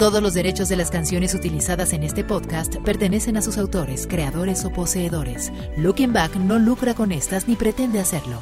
Todos 0.00 0.22
los 0.22 0.32
derechos 0.32 0.68
de 0.70 0.76
las 0.76 0.90
canciones 0.90 1.34
utilizadas 1.34 1.92
en 1.92 2.02
este 2.04 2.24
podcast 2.24 2.76
pertenecen 2.76 3.36
a 3.36 3.42
sus 3.42 3.58
autores, 3.58 4.06
creadores 4.06 4.64
o 4.64 4.72
poseedores. 4.72 5.52
Looking 5.76 6.14
Back 6.14 6.36
no 6.36 6.58
lucra 6.58 6.94
con 6.94 7.12
estas 7.12 7.46
ni 7.46 7.54
pretende 7.54 8.00
hacerlo. 8.00 8.40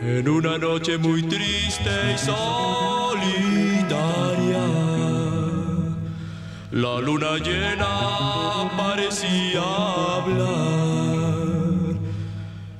En 0.00 0.26
una 0.26 0.56
noche 0.56 0.96
muy 0.96 1.22
triste 1.22 1.90
y 2.14 2.18
solitaria, 2.18 3.46
la 6.70 6.98
luna 7.02 7.36
llena 7.44 8.70
parecía 8.74 9.60
hablar. 10.16 10.80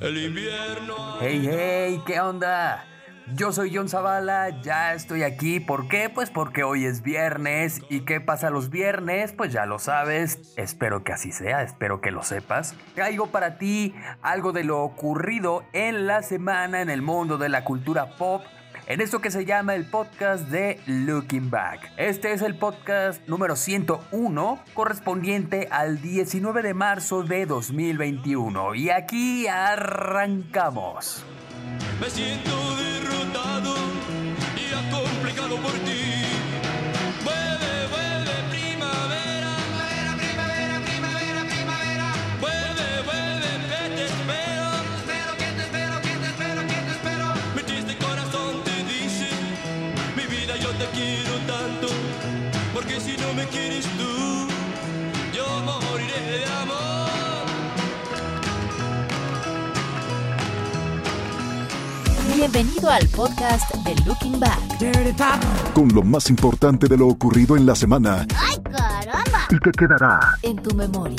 El 0.01 0.17
invierno. 0.25 1.00
Hey, 1.23 1.47
hey, 1.47 2.03
¿qué 2.07 2.19
onda? 2.19 2.87
Yo 3.35 3.53
soy 3.53 3.77
John 3.77 3.91
Zavala, 3.91 4.63
ya 4.63 4.95
estoy 4.95 5.23
aquí. 5.23 5.61
¿Por 5.61 5.87
qué? 5.87 6.09
Pues 6.09 6.31
porque 6.31 6.65
hoy 6.65 6.87
es 6.87 7.03
viernes. 7.03 7.83
¿Y 7.91 8.07
qué 8.07 8.23
pasa 8.23 8.49
los 8.49 8.71
viernes? 8.71 9.35
Pues 9.35 9.53
ya 9.53 9.67
lo 9.67 9.79
sabes. 9.79 10.55
Espero 10.57 11.05
que 11.05 11.13
así 11.13 11.31
sea, 11.31 11.63
espero 11.63 12.01
que 12.01 12.11
lo 12.11 12.23
sepas. 12.23 12.75
Traigo 12.95 13.27
para 13.27 13.59
ti 13.59 13.95
algo 14.23 14.53
de 14.53 14.65
lo 14.65 14.83
ocurrido 14.83 15.63
en 15.75 16.07
la 16.07 16.23
semana 16.23 16.81
en 16.81 16.89
el 16.89 17.03
mundo 17.03 17.37
de 17.37 17.51
la 17.51 17.65
cultura 17.65 18.17
pop. 18.17 18.43
En 18.91 19.01
esto 19.01 19.21
que 19.21 19.31
se 19.31 19.45
llama 19.45 19.77
el 19.77 19.85
podcast 19.85 20.49
de 20.49 20.81
Looking 20.87 21.49
Back. 21.49 21.93
Este 21.97 22.33
es 22.33 22.43
el 22.43 22.57
podcast 22.57 23.25
número 23.29 23.55
101, 23.55 24.65
correspondiente 24.75 25.69
al 25.71 26.03
19 26.03 26.61
de 26.63 26.75
marzo 26.75 27.23
de 27.23 27.47
2021. 27.47 28.75
Y 28.75 28.91
aquí 28.91 29.47
arrancamos. 29.47 31.25
Me 32.01 32.11
siento 32.11 32.51
derrotado 32.75 33.77
y 34.57 34.75
acomplejado 34.75 35.57
por 35.59 35.73
ti. 35.85 36.10
Quieres 53.51 53.85
tú, 53.99 54.49
yo 55.37 55.47
moriré 55.65 56.39
de 56.39 56.45
amor. 56.63 57.11
Bienvenido 62.35 62.91
al 62.91 63.07
podcast 63.09 63.75
de 63.85 63.95
Looking 64.07 64.39
Back. 64.41 64.59
con 65.75 65.89
lo 65.89 66.03
más 66.03 66.31
importante 66.31 66.87
de 66.89 66.97
lo 66.97 67.09
ocurrido 67.09 67.57
en 67.57 67.67
la 67.67 67.75
semana 67.75 68.27
¡Ay, 68.37 68.57
caramba! 68.63 69.47
y 69.51 69.59
que 69.59 69.71
quedará 69.73 70.21
En 70.43 70.57
tu 70.57 70.75
memoria. 70.75 71.17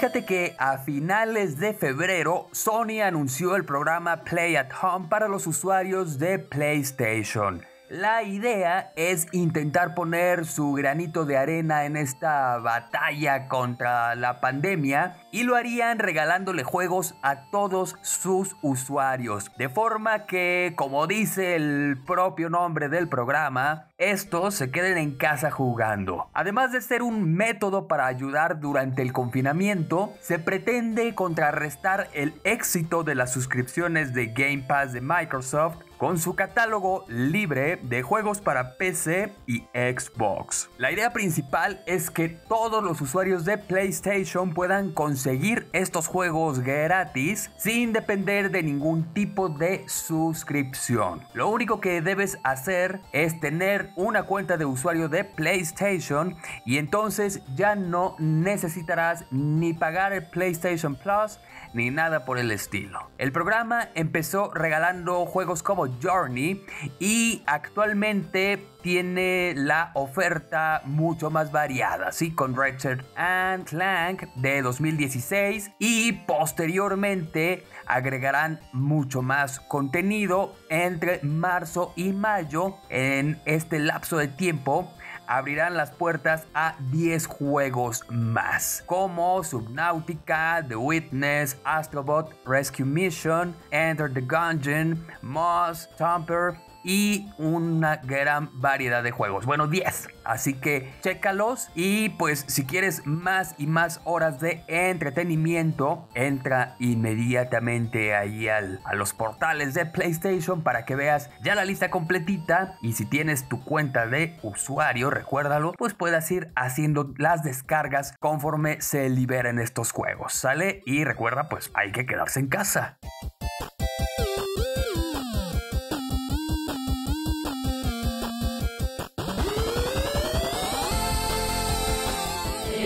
Fíjate 0.00 0.24
que 0.24 0.56
a 0.58 0.78
finales 0.78 1.58
de 1.58 1.74
febrero 1.74 2.48
Sony 2.52 3.02
anunció 3.04 3.54
el 3.54 3.66
programa 3.66 4.24
Play 4.24 4.56
at 4.56 4.70
Home 4.80 5.08
para 5.10 5.28
los 5.28 5.46
usuarios 5.46 6.18
de 6.18 6.38
PlayStation. 6.38 7.69
La 7.90 8.22
idea 8.22 8.92
es 8.94 9.26
intentar 9.32 9.96
poner 9.96 10.46
su 10.46 10.74
granito 10.74 11.24
de 11.24 11.36
arena 11.36 11.86
en 11.86 11.96
esta 11.96 12.56
batalla 12.58 13.48
contra 13.48 14.14
la 14.14 14.40
pandemia 14.40 15.16
y 15.32 15.42
lo 15.42 15.56
harían 15.56 15.98
regalándole 15.98 16.62
juegos 16.62 17.16
a 17.22 17.50
todos 17.50 17.96
sus 18.02 18.54
usuarios. 18.62 19.50
De 19.58 19.68
forma 19.68 20.26
que, 20.26 20.72
como 20.76 21.08
dice 21.08 21.56
el 21.56 21.98
propio 22.06 22.48
nombre 22.48 22.88
del 22.88 23.08
programa, 23.08 23.88
estos 23.98 24.54
se 24.54 24.70
queden 24.70 24.96
en 24.96 25.16
casa 25.16 25.50
jugando. 25.50 26.30
Además 26.32 26.70
de 26.70 26.82
ser 26.82 27.02
un 27.02 27.34
método 27.34 27.88
para 27.88 28.06
ayudar 28.06 28.60
durante 28.60 29.02
el 29.02 29.12
confinamiento, 29.12 30.14
se 30.20 30.38
pretende 30.38 31.16
contrarrestar 31.16 32.06
el 32.14 32.40
éxito 32.44 33.02
de 33.02 33.16
las 33.16 33.32
suscripciones 33.32 34.14
de 34.14 34.26
Game 34.26 34.62
Pass 34.68 34.92
de 34.92 35.00
Microsoft 35.00 35.89
con 36.00 36.18
su 36.18 36.34
catálogo 36.34 37.04
libre 37.08 37.76
de 37.82 38.00
juegos 38.00 38.40
para 38.40 38.78
PC 38.78 39.34
y 39.46 39.66
Xbox. 39.74 40.70
La 40.78 40.90
idea 40.90 41.12
principal 41.12 41.82
es 41.86 42.10
que 42.10 42.30
todos 42.30 42.82
los 42.82 43.02
usuarios 43.02 43.44
de 43.44 43.58
PlayStation 43.58 44.54
puedan 44.54 44.92
conseguir 44.92 45.68
estos 45.74 46.06
juegos 46.06 46.60
gratis 46.60 47.50
sin 47.58 47.92
depender 47.92 48.50
de 48.50 48.62
ningún 48.62 49.12
tipo 49.12 49.50
de 49.50 49.84
suscripción. 49.88 51.22
Lo 51.34 51.50
único 51.50 51.82
que 51.82 52.00
debes 52.00 52.38
hacer 52.44 53.00
es 53.12 53.38
tener 53.38 53.90
una 53.94 54.22
cuenta 54.22 54.56
de 54.56 54.64
usuario 54.64 55.10
de 55.10 55.24
PlayStation 55.24 56.34
y 56.64 56.78
entonces 56.78 57.42
ya 57.54 57.74
no 57.74 58.16
necesitarás 58.18 59.26
ni 59.30 59.74
pagar 59.74 60.14
el 60.14 60.24
PlayStation 60.24 60.94
Plus 60.94 61.38
ni 61.72 61.90
nada 61.90 62.24
por 62.24 62.38
el 62.38 62.50
estilo. 62.50 63.10
El 63.18 63.32
programa 63.32 63.88
empezó 63.94 64.50
regalando 64.52 65.26
juegos 65.26 65.62
como 65.62 65.86
Journey 66.02 66.64
y 66.98 67.42
actualmente 67.46 68.66
tiene 68.82 69.52
la 69.56 69.90
oferta 69.94 70.82
mucho 70.84 71.30
más 71.30 71.52
variada, 71.52 72.08
así 72.08 72.32
con 72.32 72.56
Ratchet 72.56 73.04
and 73.16 73.64
Clank 73.66 74.22
de 74.36 74.62
2016 74.62 75.72
y 75.78 76.12
posteriormente 76.12 77.64
agregarán 77.86 78.60
mucho 78.72 79.22
más 79.22 79.60
contenido 79.60 80.54
entre 80.68 81.20
marzo 81.22 81.92
y 81.96 82.12
mayo 82.12 82.76
en 82.88 83.40
este 83.44 83.78
lapso 83.78 84.16
de 84.16 84.28
tiempo 84.28 84.92
abrirán 85.30 85.76
las 85.76 85.92
puertas 85.92 86.44
a 86.54 86.74
10 86.90 87.26
juegos 87.26 88.02
más, 88.10 88.82
como 88.84 89.44
Subnautica, 89.44 90.64
The 90.66 90.74
Witness, 90.74 91.56
Astrobot, 91.64 92.34
Rescue 92.44 92.84
Mission, 92.84 93.54
Enter 93.70 94.12
the 94.12 94.20
Gungeon, 94.20 94.98
Moss, 95.22 95.88
Thumper 95.96 96.56
y 96.84 97.28
una 97.38 97.96
gran 97.96 98.48
variedad 98.60 99.02
de 99.02 99.10
juegos. 99.10 99.46
Bueno, 99.46 99.66
10. 99.66 100.08
Así 100.24 100.54
que 100.54 100.92
chécalos 101.02 101.70
y 101.74 102.10
pues 102.10 102.44
si 102.46 102.64
quieres 102.64 103.06
más 103.06 103.54
y 103.58 103.66
más 103.66 104.00
horas 104.04 104.40
de 104.40 104.62
entretenimiento, 104.68 106.08
entra 106.14 106.76
inmediatamente 106.78 108.14
ahí 108.14 108.48
al, 108.48 108.80
a 108.84 108.94
los 108.94 109.12
portales 109.12 109.74
de 109.74 109.86
PlayStation 109.86 110.62
para 110.62 110.84
que 110.84 110.94
veas 110.94 111.30
ya 111.42 111.54
la 111.54 111.64
lista 111.64 111.90
completita 111.90 112.76
y 112.82 112.92
si 112.92 113.06
tienes 113.06 113.48
tu 113.48 113.64
cuenta 113.64 114.06
de 114.06 114.38
usuario, 114.42 115.10
recuérdalo, 115.10 115.72
pues 115.72 115.94
puedas 115.94 116.30
ir 116.30 116.52
haciendo 116.54 117.12
las 117.16 117.42
descargas 117.42 118.14
conforme 118.20 118.80
se 118.80 119.08
liberen 119.08 119.58
estos 119.58 119.92
juegos, 119.92 120.32
¿sale? 120.32 120.82
Y 120.86 121.04
recuerda, 121.04 121.48
pues 121.48 121.70
hay 121.74 121.92
que 121.92 122.06
quedarse 122.06 122.40
en 122.40 122.48
casa. 122.48 122.98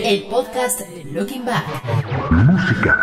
El 0.05 0.21
podcast 0.25 0.81
de 0.81 1.03
Looking 1.05 1.45
Back. 1.45 1.65
música. 2.29 2.95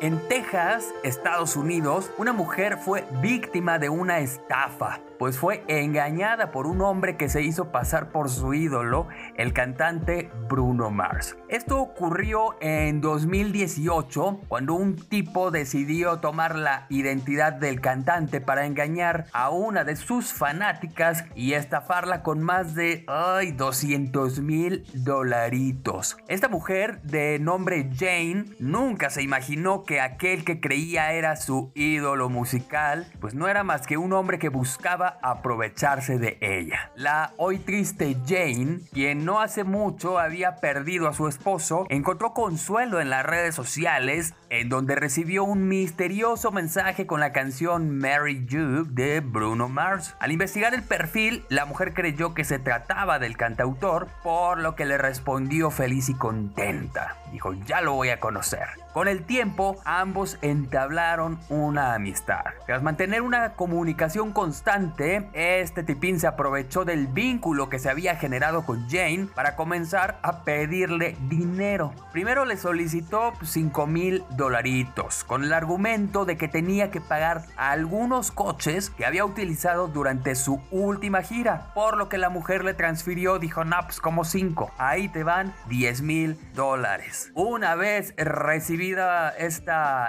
En 0.00 0.20
Texas, 0.28 0.94
Estados 1.02 1.56
Unidos, 1.56 2.12
una 2.18 2.32
mujer 2.32 2.78
fue 2.78 3.04
víctima 3.20 3.80
de 3.80 3.88
una 3.88 4.20
estafa, 4.20 5.00
pues 5.18 5.36
fue 5.36 5.64
engañada 5.66 6.52
por 6.52 6.68
un 6.68 6.80
hombre 6.82 7.16
que 7.16 7.28
se 7.28 7.42
hizo 7.42 7.72
pasar 7.72 8.12
por 8.12 8.30
su 8.30 8.54
ídolo, 8.54 9.08
el 9.34 9.52
cantante 9.52 10.30
Bruno 10.48 10.90
Mars. 10.90 11.36
Esto 11.48 11.80
ocurrió 11.80 12.54
en 12.60 13.00
2018, 13.00 14.42
cuando 14.46 14.74
un 14.74 14.94
tipo 14.94 15.50
decidió 15.50 16.18
tomar 16.18 16.54
la 16.54 16.86
identidad 16.90 17.52
del 17.54 17.80
cantante 17.80 18.40
para 18.40 18.66
engañar 18.66 19.26
a 19.32 19.50
una 19.50 19.82
de 19.82 19.96
sus 19.96 20.32
fanáticas 20.32 21.24
y 21.34 21.54
estafarla 21.54 22.22
con 22.22 22.40
más 22.40 22.76
de 22.76 23.04
ay, 23.08 23.50
200 23.50 24.38
mil 24.42 24.84
dolaritos. 24.94 26.16
Esta 26.28 26.46
mujer 26.46 27.02
de 27.02 27.40
nombre 27.40 27.90
Jane 27.92 28.44
nunca 28.60 29.10
se 29.10 29.22
imaginó 29.22 29.82
que 29.88 30.02
aquel 30.02 30.44
que 30.44 30.60
creía 30.60 31.14
era 31.14 31.34
su 31.34 31.72
ídolo 31.74 32.28
musical, 32.28 33.10
pues 33.20 33.32
no 33.32 33.48
era 33.48 33.64
más 33.64 33.86
que 33.86 33.96
un 33.96 34.12
hombre 34.12 34.38
que 34.38 34.50
buscaba 34.50 35.18
aprovecharse 35.22 36.18
de 36.18 36.36
ella. 36.42 36.92
La 36.94 37.32
hoy 37.38 37.58
triste 37.58 38.14
Jane, 38.26 38.80
quien 38.92 39.24
no 39.24 39.40
hace 39.40 39.64
mucho 39.64 40.18
había 40.18 40.56
perdido 40.56 41.08
a 41.08 41.14
su 41.14 41.26
esposo, 41.26 41.86
encontró 41.88 42.34
consuelo 42.34 43.00
en 43.00 43.08
las 43.08 43.24
redes 43.24 43.54
sociales 43.54 44.34
en 44.50 44.68
donde 44.68 44.94
recibió 44.94 45.44
un 45.44 45.68
misterioso 45.68 46.50
mensaje 46.50 47.06
con 47.06 47.20
la 47.20 47.32
canción 47.32 47.98
Mary 47.98 48.44
You 48.46 48.86
de 48.90 49.20
Bruno 49.20 49.70
Mars. 49.70 50.14
Al 50.20 50.32
investigar 50.32 50.74
el 50.74 50.82
perfil, 50.82 51.44
la 51.48 51.64
mujer 51.64 51.94
creyó 51.94 52.34
que 52.34 52.44
se 52.44 52.58
trataba 52.58 53.18
del 53.18 53.38
cantautor, 53.38 54.08
por 54.22 54.58
lo 54.58 54.74
que 54.74 54.84
le 54.84 54.98
respondió 54.98 55.70
feliz 55.70 56.10
y 56.10 56.14
contenta. 56.14 57.16
Dijo, 57.32 57.54
ya 57.66 57.80
lo 57.80 57.94
voy 57.94 58.10
a 58.10 58.20
conocer. 58.20 58.68
Con 58.92 59.06
el 59.06 59.22
tiempo, 59.22 59.77
ambos 59.84 60.38
entablaron 60.42 61.38
una 61.48 61.94
amistad. 61.94 62.44
Tras 62.66 62.82
mantener 62.82 63.22
una 63.22 63.54
comunicación 63.54 64.32
constante, 64.32 65.28
este 65.32 65.82
tipín 65.82 66.20
se 66.20 66.26
aprovechó 66.26 66.84
del 66.84 67.06
vínculo 67.06 67.68
que 67.68 67.78
se 67.78 67.90
había 67.90 68.16
generado 68.16 68.64
con 68.64 68.88
Jane 68.88 69.28
para 69.34 69.56
comenzar 69.56 70.18
a 70.22 70.44
pedirle 70.44 71.16
dinero. 71.28 71.92
Primero 72.12 72.44
le 72.44 72.56
solicitó 72.56 73.32
5 73.42 73.86
mil 73.86 74.24
dolaritos, 74.30 75.24
con 75.24 75.44
el 75.44 75.52
argumento 75.52 76.24
de 76.24 76.36
que 76.36 76.48
tenía 76.48 76.90
que 76.90 77.00
pagar 77.00 77.44
algunos 77.56 78.30
coches 78.30 78.90
que 78.90 79.06
había 79.06 79.24
utilizado 79.24 79.88
durante 79.88 80.34
su 80.34 80.60
última 80.70 81.22
gira, 81.22 81.72
por 81.74 81.96
lo 81.96 82.08
que 82.08 82.18
la 82.18 82.28
mujer 82.28 82.64
le 82.64 82.74
transfirió, 82.74 83.38
dijo, 83.38 83.64
no, 83.64 83.76
pues 83.84 84.00
como 84.00 84.24
5, 84.24 84.72
ahí 84.78 85.08
te 85.08 85.24
van 85.24 85.54
10 85.68 86.02
mil 86.02 86.38
dólares. 86.54 87.30
Una 87.34 87.74
vez 87.74 88.14
recibida 88.16 89.30
esta 89.30 89.67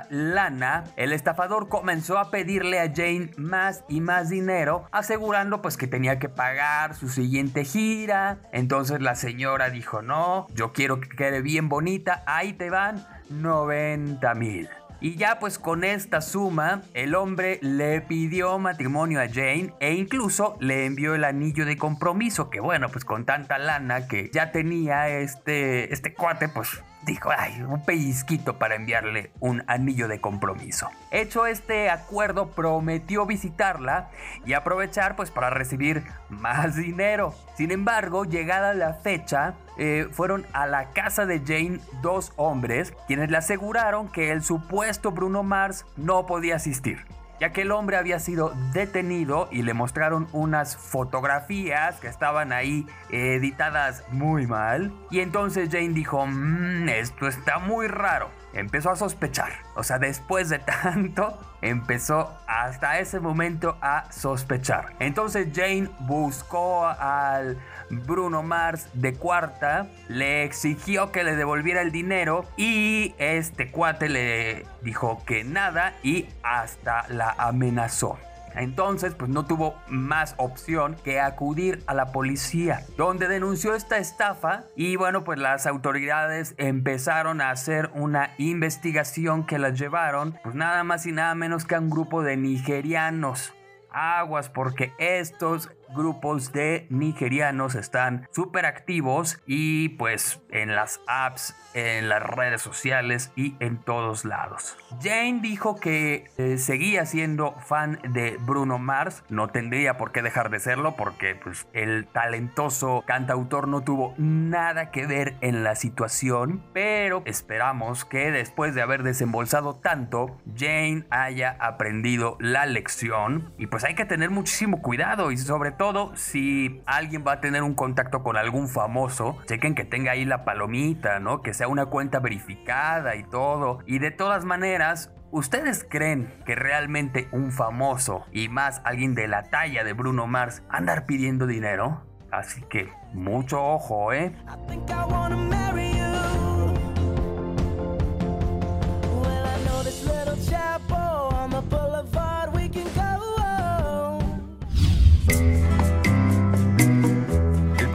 lana, 0.10 0.84
el 0.96 1.12
estafador 1.12 1.70
comenzó 1.70 2.18
a 2.18 2.32
pedirle 2.32 2.80
a 2.80 2.92
Jane 2.94 3.32
más 3.38 3.84
y 3.88 4.02
más 4.02 4.30
dinero, 4.30 4.86
asegurando 4.92 5.62
pues 5.62 5.78
que 5.78 5.88
tenía 5.88 6.20
que 6.20 6.30
pagar 6.30 6.96
su 6.96 7.10
siguiente 7.10 7.66
gira. 7.66 8.38
Entonces 8.52 9.02
la 9.02 9.16
señora 9.16 9.70
dijo, 9.70 10.02
no, 10.02 10.48
yo 10.54 10.74
quiero 10.74 11.00
que 11.00 11.10
quede 11.10 11.42
bien 11.42 11.70
bonita, 11.70 12.24
ahí 12.26 12.54
te 12.54 12.70
van 12.70 13.06
90 13.30 14.34
mil. 14.36 14.70
Y 15.02 15.16
ya 15.16 15.40
pues 15.40 15.60
con 15.60 15.86
esta 15.86 16.20
suma, 16.20 16.82
el 16.94 17.16
hombre 17.16 17.60
le 17.62 18.02
pidió 18.02 18.60
matrimonio 18.60 19.22
a 19.22 19.28
Jane 19.28 19.74
e 19.80 19.94
incluso 19.94 20.58
le 20.60 20.86
envió 20.86 21.16
el 21.16 21.24
anillo 21.24 21.66
de 21.66 21.78
compromiso, 21.78 22.50
que 22.50 22.60
bueno, 22.60 22.90
pues 22.90 23.06
con 23.06 23.26
tanta 23.26 23.58
lana 23.58 24.08
que 24.08 24.30
ya 24.34 24.52
tenía 24.52 25.08
este, 25.08 25.94
este 25.94 26.14
cuate, 26.14 26.50
pues 26.50 26.82
dijo, 27.04 27.30
ay, 27.36 27.62
un 27.62 27.84
pellizquito 27.84 28.58
para 28.58 28.76
enviarle 28.76 29.32
un 29.40 29.64
anillo 29.68 30.08
de 30.08 30.22
compromiso. 30.22 30.90
Hecho 31.12 31.46
este 31.46 31.90
acuerdo, 31.90 32.52
prometió 32.52 33.26
visitarla 33.26 34.10
y 34.46 34.54
aprovechar 34.54 35.16
pues 35.16 35.32
para 35.32 35.50
recibir 35.50 36.04
más 36.30 36.76
dinero. 36.76 37.34
Sin 37.56 37.72
embargo, 37.72 38.26
llegada 38.26 38.74
la 38.74 38.94
fecha, 38.94 39.56
eh, 39.78 40.08
fueron 40.12 40.46
a 40.54 40.68
la 40.68 40.92
casa 40.92 41.26
de 41.26 41.40
Jane 41.40 41.80
dos 42.02 42.34
hombres 42.36 42.94
quienes 43.08 43.32
le 43.32 43.38
aseguraron 43.38 44.10
que 44.10 44.32
el 44.32 44.44
supuesto 44.44 45.12
Bruno 45.12 45.44
Mars 45.44 45.86
no 45.96 46.26
podía 46.26 46.58
asistir 46.58 47.06
ya 47.40 47.52
que 47.52 47.62
el 47.62 47.72
hombre 47.72 47.98
había 47.98 48.20
sido 48.20 48.54
detenido 48.74 49.48
y 49.52 49.64
le 49.64 49.74
mostraron 49.74 50.28
unas 50.32 50.78
fotografías 50.78 52.00
que 52.00 52.08
estaban 52.08 52.52
ahí 52.52 52.88
editadas 53.10 54.04
muy 54.12 54.48
mal. 54.48 54.92
Y 55.10 55.20
entonces 55.20 55.70
Jane 55.72 55.90
dijo, 55.90 56.26
mmm, 56.26 56.90
esto 56.90 57.28
está 57.28 57.60
muy 57.60 57.88
raro. 57.88 58.39
Empezó 58.54 58.92
a 58.92 58.96
sospechar. 58.96 59.52
O 59.76 59.84
sea, 59.84 60.00
después 60.00 60.50
de 60.50 60.60
tanto, 60.60 61.40
empezó 61.62 62.38
hasta 62.48 63.00
ese 63.00 63.20
momento 63.20 63.78
a 63.82 64.12
sospechar. 64.12 64.94
Entonces 65.00 65.50
Jane 65.54 65.90
buscó 66.00 66.86
al 66.86 67.58
Bruno 67.90 68.44
Mars 68.44 68.90
de 68.94 69.14
cuarta, 69.14 69.88
le 70.08 70.44
exigió 70.44 71.12
que 71.12 71.24
le 71.24 71.36
devolviera 71.36 71.82
el 71.82 71.92
dinero 71.92 72.46
y 72.58 73.16
este 73.18 73.72
cuate 73.72 74.10
le 74.10 74.66
dijo 74.82 75.24
que 75.26 75.44
nada 75.44 75.96
y 76.04 76.28
hasta 76.44 77.08
la 77.10 77.36
amenazó. 77.38 78.18
Entonces, 78.60 79.16
pues 79.16 79.32
no 79.32 79.46
tuvo 79.46 79.76
más 79.88 80.36
opción 80.38 80.98
que 81.04 81.22
acudir 81.22 81.82
a 81.88 81.94
la 81.94 82.12
policía, 82.12 82.86
donde 82.98 83.30
denunció 83.30 83.74
esta 83.74 83.98
estafa 84.00 84.66
y 84.76 84.98
bueno, 84.98 85.24
pues 85.24 85.40
las 85.40 85.66
autoridades 85.66 86.56
empezaron 86.58 87.40
a 87.40 87.52
hacer 87.52 87.90
una 87.94 88.34
investigación 88.38 89.46
que 89.46 89.60
la 89.60 89.70
llevaron, 89.70 90.38
pues 90.44 90.56
nada 90.56 90.84
más 90.84 91.06
y 91.06 91.14
nada 91.14 91.36
menos 91.36 91.64
que 91.64 91.76
a 91.76 91.80
un 91.80 91.90
grupo 91.90 92.22
de 92.22 92.36
nigerianos. 92.36 93.54
Aguas 93.92 94.50
porque 94.50 94.92
estos 95.00 95.72
grupos 95.96 96.52
de 96.52 96.88
nigerianos 96.90 97.76
están 97.76 98.28
súper 98.32 98.66
activos 98.66 99.42
y 99.46 99.90
pues 99.90 100.42
en 100.52 100.76
las 100.76 101.02
apps, 101.08 101.56
en 101.74 102.10
las 102.10 102.24
redes 102.24 102.62
sociales 102.62 103.32
y 103.36 103.56
en 103.60 103.78
todos 103.78 104.26
lados. 104.26 104.78
Jane 105.02 105.40
dijo 105.42 105.80
que 105.80 106.30
eh, 106.38 106.58
seguía 106.58 107.06
siendo 107.06 107.56
fan 107.60 108.00
de 108.10 108.38
Bruno 108.38 108.78
Mars, 108.78 109.24
no 109.30 109.50
tendría 109.50 109.98
por 109.98 110.12
qué 110.12 110.22
dejar 110.22 110.50
de 110.50 110.60
serlo 110.60 110.96
porque 110.96 111.36
pues 111.36 111.68
el 111.74 112.08
talentoso 112.08 113.04
cantautor 113.06 113.68
no 113.68 113.82
tuvo 113.82 114.14
nada 114.18 114.92
que 114.92 115.06
ver 115.06 115.36
en 115.42 115.64
la 115.64 115.76
situación, 115.76 116.64
pero 116.74 117.22
esperamos 117.26 118.06
que 118.06 118.32
después 118.32 118.76
de 118.76 118.82
haber 118.82 119.04
desembolsado 119.04 119.76
tanto, 119.76 120.38
Jane 120.56 121.06
haya 121.10 121.58
aprendido 121.60 122.38
la 122.40 122.66
lección 122.66 123.54
y 123.58 123.68
pues 123.68 123.84
hay 123.84 123.96
que 123.96 124.06
tener 124.06 124.30
muchísimo 124.30 124.82
cuidado 124.82 125.32
y 125.32 125.38
sobre 125.38 125.72
todo 125.80 126.12
si 126.14 126.82
alguien 126.86 127.24
va 127.26 127.32
a 127.32 127.40
tener 127.40 127.64
un 127.64 127.74
contacto 127.74 128.22
con 128.22 128.36
algún 128.36 128.68
famoso, 128.68 129.38
chequen 129.48 129.76
que 129.76 129.86
tenga 129.86 130.12
ahí 130.12 130.26
la 130.26 130.44
palomita, 130.44 131.22
¿no? 131.22 131.42
Que 131.42 131.54
sea 131.54 131.70
una 131.70 131.86
cuenta 131.86 132.20
verificada 132.20 133.16
y 133.16 133.24
todo. 133.24 133.80
Y 133.86 134.00
de 134.00 134.12
todas 134.12 134.46
maneras, 134.46 135.12
¿Ustedes 135.32 135.86
creen 135.88 136.34
que 136.44 136.56
realmente 136.56 137.28
un 137.32 137.52
famoso 137.52 138.26
y 138.32 138.50
más 138.50 138.82
alguien 138.84 139.14
de 139.14 139.28
la 139.28 139.44
talla 139.44 139.84
de 139.84 139.94
Bruno 139.94 140.26
Mars 140.26 140.64
andar 140.70 141.06
pidiendo 141.06 141.46
dinero? 141.46 142.02
Así 142.32 142.64
que 142.64 142.90
mucho 143.14 143.64
ojo, 143.64 144.12
¿eh? 144.12 144.34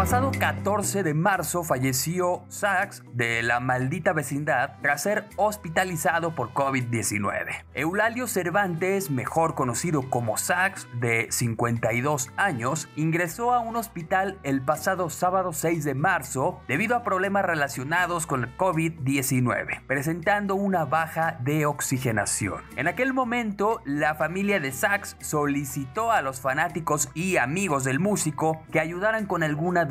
Pasado 0.04 0.32
14 0.38 1.02
de 1.02 1.14
marzo 1.14 1.64
falleció 1.64 2.44
Sachs 2.48 3.02
de 3.14 3.42
la 3.42 3.58
maldita 3.58 4.12
vecindad 4.12 4.76
tras 4.82 5.02
ser 5.02 5.24
hospitalizado 5.36 6.34
por 6.34 6.52
COVID-19. 6.52 7.64
Eulalio 7.72 8.26
Cervantes, 8.26 9.10
mejor 9.10 9.54
conocido 9.54 10.10
como 10.10 10.36
Sachs, 10.36 10.86
de 11.00 11.28
52 11.30 12.30
años, 12.36 12.86
ingresó 12.96 13.54
a 13.54 13.60
un 13.60 13.76
hospital 13.76 14.38
el 14.42 14.60
pasado 14.60 15.08
sábado 15.08 15.54
6 15.54 15.84
de 15.84 15.94
marzo 15.94 16.60
debido 16.68 16.96
a 16.96 17.02
problemas 17.02 17.46
relacionados 17.46 18.26
con 18.26 18.44
el 18.44 18.54
COVID-19, 18.58 19.86
presentando 19.86 20.54
una 20.54 20.84
baja 20.84 21.38
de 21.40 21.64
oxigenación. 21.64 22.62
En 22.76 22.88
aquel 22.88 23.14
momento, 23.14 23.80
la 23.86 24.14
familia 24.14 24.60
de 24.60 24.70
Sachs 24.70 25.16
solicitó 25.20 26.12
a 26.12 26.20
los 26.20 26.42
fanáticos 26.42 27.08
y 27.14 27.38
amigos 27.38 27.84
del 27.84 28.00
músico 28.00 28.60
que 28.70 28.80
ayudaran 28.80 29.24
con 29.24 29.42
alguna 29.42 29.86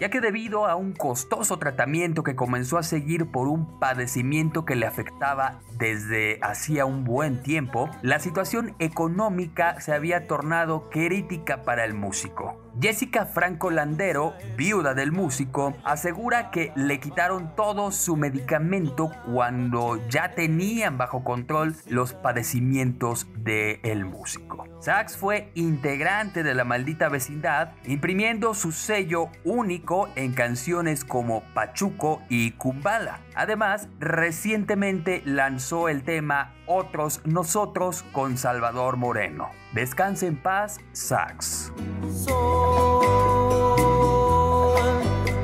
ya 0.00 0.10
que 0.10 0.20
debido 0.20 0.66
a 0.66 0.76
un 0.76 0.92
costoso 0.92 1.58
tratamiento 1.58 2.22
que 2.22 2.36
comenzó 2.36 2.78
a 2.78 2.82
seguir 2.82 3.30
por 3.30 3.48
un 3.48 3.78
padecimiento 3.78 4.64
que 4.64 4.76
le 4.76 4.86
afectaba 4.86 5.60
desde 5.78 6.38
hacía 6.42 6.84
un 6.84 7.04
buen 7.04 7.42
tiempo, 7.42 7.90
la 8.02 8.18
situación 8.18 8.74
económica 8.78 9.80
se 9.80 9.92
había 9.92 10.26
tornado 10.26 10.90
crítica 10.90 11.62
para 11.64 11.84
el 11.84 11.94
músico. 11.94 12.61
Jessica 12.80 13.26
Franco 13.26 13.70
Landero, 13.70 14.34
viuda 14.56 14.94
del 14.94 15.12
músico, 15.12 15.76
asegura 15.84 16.50
que 16.50 16.72
le 16.74 17.00
quitaron 17.00 17.54
todo 17.54 17.92
su 17.92 18.16
medicamento 18.16 19.10
cuando 19.32 20.00
ya 20.08 20.34
tenían 20.34 20.98
bajo 20.98 21.22
control 21.22 21.76
los 21.86 22.12
padecimientos 22.14 23.26
del 23.36 24.04
músico. 24.04 24.66
Sax 24.80 25.16
fue 25.16 25.52
integrante 25.54 26.42
de 26.42 26.54
la 26.54 26.64
maldita 26.64 27.08
vecindad, 27.08 27.72
imprimiendo 27.84 28.54
su 28.54 28.72
sello 28.72 29.28
único 29.44 30.08
en 30.16 30.32
canciones 30.32 31.04
como 31.04 31.42
Pachuco 31.54 32.22
y 32.28 32.52
Kumbala. 32.52 33.20
Además, 33.34 33.88
recientemente 34.00 35.22
lanzó 35.24 35.88
el 35.88 36.02
tema 36.02 36.54
Otros 36.66 37.20
Nosotros 37.24 38.02
con 38.12 38.36
Salvador 38.38 38.96
Moreno. 38.96 39.50
Descanse 39.72 40.26
en 40.26 40.36
paz, 40.36 40.80
Sax. 40.92 41.61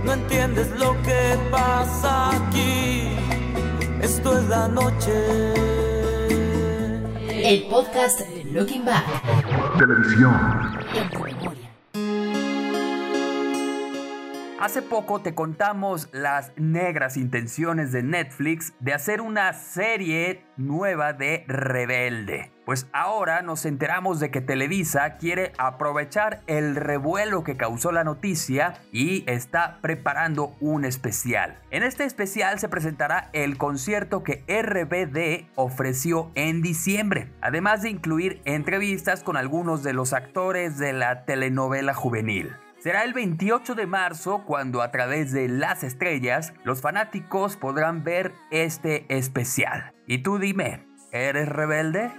No 0.08 0.14
entiendes 0.14 0.70
lo 0.78 0.94
que 1.02 1.38
pasa 1.50 2.30
aquí. 2.30 3.10
Esto 4.00 4.38
es 4.38 4.48
la 4.48 4.66
noche. 4.66 5.12
El 7.28 7.68
podcast 7.68 8.20
de 8.20 8.44
Looking 8.44 8.86
Back 8.86 9.04
Televisión. 9.78 10.34
en 10.94 11.10
tu 11.10 11.20
memoria. 11.20 11.68
Hace 14.58 14.80
poco 14.80 15.20
te 15.20 15.34
contamos 15.34 16.08
las 16.12 16.52
negras 16.56 17.18
intenciones 17.18 17.92
de 17.92 18.02
Netflix 18.02 18.72
de 18.80 18.94
hacer 18.94 19.20
una 19.20 19.52
serie 19.52 20.46
nueva 20.56 21.12
de 21.12 21.44
Rebelde. 21.48 22.57
Pues 22.68 22.86
ahora 22.92 23.40
nos 23.40 23.64
enteramos 23.64 24.20
de 24.20 24.30
que 24.30 24.42
Televisa 24.42 25.16
quiere 25.16 25.52
aprovechar 25.56 26.42
el 26.46 26.76
revuelo 26.76 27.42
que 27.42 27.56
causó 27.56 27.92
la 27.92 28.04
noticia 28.04 28.82
y 28.92 29.24
está 29.26 29.78
preparando 29.80 30.54
un 30.60 30.84
especial. 30.84 31.58
En 31.70 31.82
este 31.82 32.04
especial 32.04 32.58
se 32.58 32.68
presentará 32.68 33.30
el 33.32 33.56
concierto 33.56 34.22
que 34.22 34.44
RBD 34.46 35.50
ofreció 35.54 36.30
en 36.34 36.60
diciembre, 36.60 37.32
además 37.40 37.80
de 37.80 37.88
incluir 37.88 38.42
entrevistas 38.44 39.22
con 39.22 39.38
algunos 39.38 39.82
de 39.82 39.94
los 39.94 40.12
actores 40.12 40.76
de 40.76 40.92
la 40.92 41.24
telenovela 41.24 41.94
juvenil. 41.94 42.54
Será 42.80 43.04
el 43.04 43.14
28 43.14 43.76
de 43.76 43.86
marzo 43.86 44.44
cuando 44.44 44.82
a 44.82 44.90
través 44.90 45.32
de 45.32 45.48
las 45.48 45.84
estrellas 45.84 46.52
los 46.64 46.82
fanáticos 46.82 47.56
podrán 47.56 48.04
ver 48.04 48.34
este 48.50 49.06
especial. 49.08 49.94
Y 50.06 50.18
tú 50.18 50.38
dime, 50.38 50.86
¿eres 51.12 51.48
rebelde? 51.48 52.10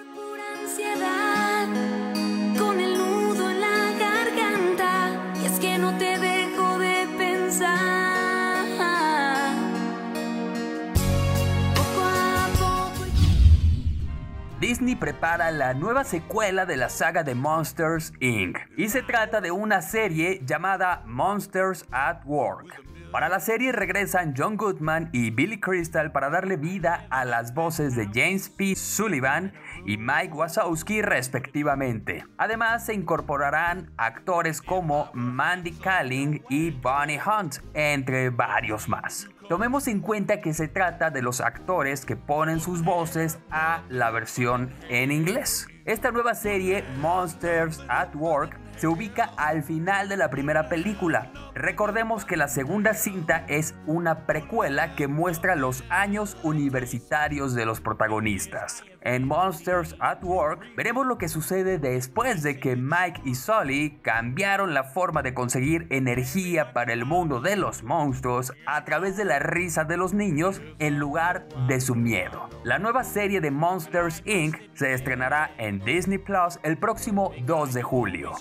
Disney 14.69 14.93
prepara 14.93 15.49
la 15.49 15.73
nueva 15.73 16.03
secuela 16.03 16.67
de 16.67 16.77
la 16.77 16.89
saga 16.89 17.23
de 17.23 17.33
Monsters 17.33 18.13
Inc. 18.19 18.59
Y 18.77 18.89
se 18.89 19.01
trata 19.01 19.41
de 19.41 19.49
una 19.49 19.81
serie 19.81 20.43
llamada 20.45 21.01
Monsters 21.07 21.87
at 21.89 22.23
Work. 22.25 22.79
Para 23.11 23.29
la 23.29 23.39
serie 23.39 23.71
regresan 23.71 24.35
John 24.37 24.57
Goodman 24.57 25.09
y 25.11 25.31
Billy 25.31 25.59
Crystal 25.59 26.11
para 26.11 26.29
darle 26.29 26.55
vida 26.55 27.07
a 27.09 27.25
las 27.25 27.55
voces 27.55 27.95
de 27.95 28.09
James 28.13 28.47
P. 28.47 28.75
Sullivan 28.75 29.53
y 29.87 29.97
Mike 29.97 30.35
Wazowski 30.35 31.01
respectivamente. 31.01 32.23
Además 32.37 32.85
se 32.85 32.93
incorporarán 32.93 33.89
actores 33.97 34.61
como 34.61 35.09
Mandy 35.15 35.71
Kaling 35.71 36.43
y 36.47 36.69
Bonnie 36.69 37.19
Hunt, 37.19 37.55
entre 37.73 38.29
varios 38.29 38.87
más. 38.87 39.27
Tomemos 39.49 39.87
en 39.87 39.99
cuenta 39.99 40.41
que 40.41 40.53
se 40.53 40.67
trata 40.67 41.09
de 41.09 41.23
los 41.23 41.41
actores 41.41 42.05
que 42.05 42.15
ponen 42.15 42.59
sus 42.59 42.83
voces 42.83 43.39
a 43.49 43.81
la 43.89 44.11
versión 44.11 44.71
en 44.89 45.11
inglés. 45.11 45.67
Esta 45.85 46.11
nueva 46.11 46.35
serie, 46.35 46.83
Monsters 46.99 47.83
at 47.87 48.13
Work, 48.13 48.59
se 48.77 48.85
ubica 48.87 49.31
al 49.37 49.63
final 49.63 50.07
de 50.07 50.17
la 50.17 50.29
primera 50.29 50.69
película. 50.69 51.31
Recordemos 51.55 52.25
que 52.25 52.37
la 52.37 52.47
segunda 52.47 52.93
cinta 52.93 53.43
es 53.47 53.73
una 53.87 54.27
precuela 54.27 54.95
que 54.95 55.07
muestra 55.07 55.55
los 55.55 55.83
años 55.89 56.37
universitarios 56.43 57.55
de 57.55 57.65
los 57.65 57.81
protagonistas. 57.81 58.83
En 59.01 59.25
Monsters 59.25 59.95
at 59.99 60.23
Work 60.23 60.75
veremos 60.75 61.05
lo 61.05 61.17
que 61.17 61.29
sucede 61.29 61.79
después 61.79 62.43
de 62.43 62.59
que 62.59 62.75
Mike 62.75 63.21
y 63.23 63.35
Sully 63.35 63.99
cambiaron 64.01 64.73
la 64.73 64.83
forma 64.83 65.21
de 65.21 65.33
conseguir 65.33 65.87
energía 65.89 66.73
para 66.73 66.93
el 66.93 67.05
mundo 67.05 67.39
de 67.39 67.55
los 67.55 67.83
monstruos 67.83 68.53
a 68.65 68.83
través 68.85 69.15
de 69.17 69.25
la 69.25 69.39
risa 69.39 69.85
de 69.85 69.97
los 69.97 70.13
niños 70.13 70.61
en 70.79 70.99
lugar 70.99 71.47
de 71.67 71.79
su 71.79 71.95
miedo. 71.95 72.49
La 72.63 72.79
nueva 72.79 73.03
serie 73.03 73.41
de 73.41 73.51
Monsters 73.51 74.21
Inc. 74.25 74.57
se 74.73 74.93
estrenará 74.93 75.51
en 75.57 75.79
Disney 75.79 76.17
Plus 76.17 76.59
el 76.63 76.77
próximo 76.77 77.31
2 77.45 77.73
de 77.73 77.83
julio. 77.83 78.33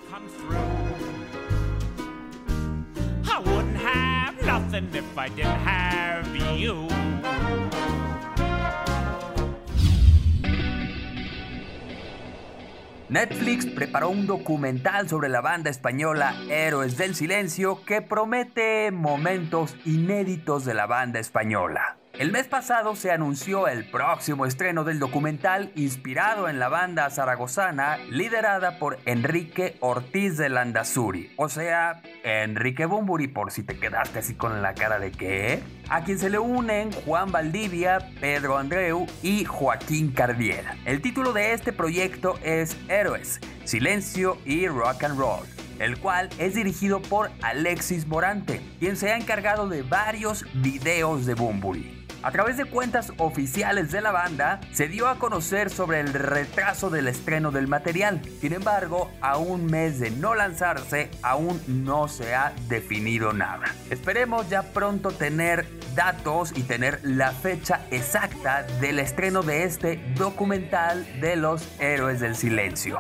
Netflix 13.09 13.65
preparó 13.65 14.11
un 14.11 14.27
documental 14.27 15.09
sobre 15.09 15.31
la 15.31 15.41
banda 15.41 15.71
española 15.71 16.35
Héroes 16.50 16.99
del 16.99 17.15
Silencio 17.15 17.83
que 17.87 18.03
promete 18.03 18.91
momentos 18.91 19.77
inéditos 19.87 20.67
de 20.67 20.75
la 20.75 20.87
banda 20.87 21.19
española. 21.19 21.98
El 22.19 22.33
mes 22.33 22.49
pasado 22.49 22.97
se 22.97 23.13
anunció 23.13 23.69
el 23.69 23.85
próximo 23.85 24.45
estreno 24.45 24.83
del 24.83 24.99
documental 24.99 25.71
inspirado 25.77 26.49
en 26.49 26.59
la 26.59 26.69
banda 26.69 27.09
zaragozana 27.11 27.97
liderada 28.11 28.81
por 28.81 28.99
Enrique 29.05 29.77
Ortiz 29.79 30.37
de 30.37 30.49
Landazuri, 30.49 31.33
o 31.37 31.49
sea, 31.49 32.03
Enrique 32.25 32.87
Bumburi 32.87 33.29
por 33.29 33.53
si 33.53 33.63
te 33.63 33.79
quedaste 33.79 34.19
así 34.19 34.35
con 34.35 34.63
la 34.63 34.75
cara 34.75 34.99
de 34.99 35.13
qué, 35.13 35.63
a 35.89 36.03
quien 36.03 36.19
se 36.19 36.29
le 36.29 36.41
unen 36.41 36.91
Juan 36.91 37.31
Valdivia, 37.31 38.01
Pedro 38.21 38.59
Andreu 38.59 39.07
y 39.23 39.45
Joaquín 39.45 40.11
Cardiel. 40.11 40.67
El 40.87 41.01
título 41.01 41.33
de 41.33 41.53
este 41.53 41.73
proyecto 41.73 42.37
es 42.43 42.77
Héroes, 42.89 43.39
Silencio 43.63 44.39
y 44.45 44.67
Rock 44.67 45.05
and 45.05 45.17
Roll 45.17 45.47
el 45.79 45.97
cual 46.01 46.29
es 46.39 46.57
dirigido 46.57 47.01
por 47.01 47.31
Alexis 47.41 48.09
Morante, 48.09 48.61
quien 48.81 48.97
se 48.97 49.13
ha 49.13 49.17
encargado 49.17 49.69
de 49.69 49.83
varios 49.83 50.45
videos 50.55 51.25
de 51.25 51.35
Bumburi. 51.35 51.98
A 52.23 52.33
través 52.33 52.57
de 52.57 52.65
cuentas 52.65 53.13
oficiales 53.19 53.93
de 53.93 54.01
la 54.01 54.11
banda, 54.11 54.61
se 54.73 54.89
dio 54.89 55.07
a 55.07 55.19
conocer 55.19 55.71
sobre 55.71 56.01
el 56.01 56.13
retraso 56.13 56.91
del 56.91 57.07
estreno 57.07 57.53
del 57.53 57.69
material. 57.69 58.21
Sin 58.41 58.53
embargo, 58.53 59.11
a 59.21 59.39
un 59.39 59.67
mes 59.67 60.01
de 60.01 60.11
no 60.11 60.35
lanzarse, 60.35 61.11
aún 61.23 61.63
no 61.67 62.09
se 62.09 62.35
ha 62.35 62.53
definido 62.69 63.33
nada. 63.33 63.67
Esperemos 63.91 64.49
ya 64.49 64.63
pronto 64.63 65.13
tener 65.13 65.67
datos 65.95 66.53
y 66.57 66.63
tener 66.63 67.01
la 67.05 67.31
fecha 67.31 67.83
exacta 67.91 68.65
del 68.81 68.99
estreno 68.99 69.43
de 69.43 69.63
este 69.65 69.97
documental 70.17 71.07
de 71.21 71.37
los 71.37 71.69
héroes 71.79 72.19
del 72.19 72.35
silencio. 72.35 72.99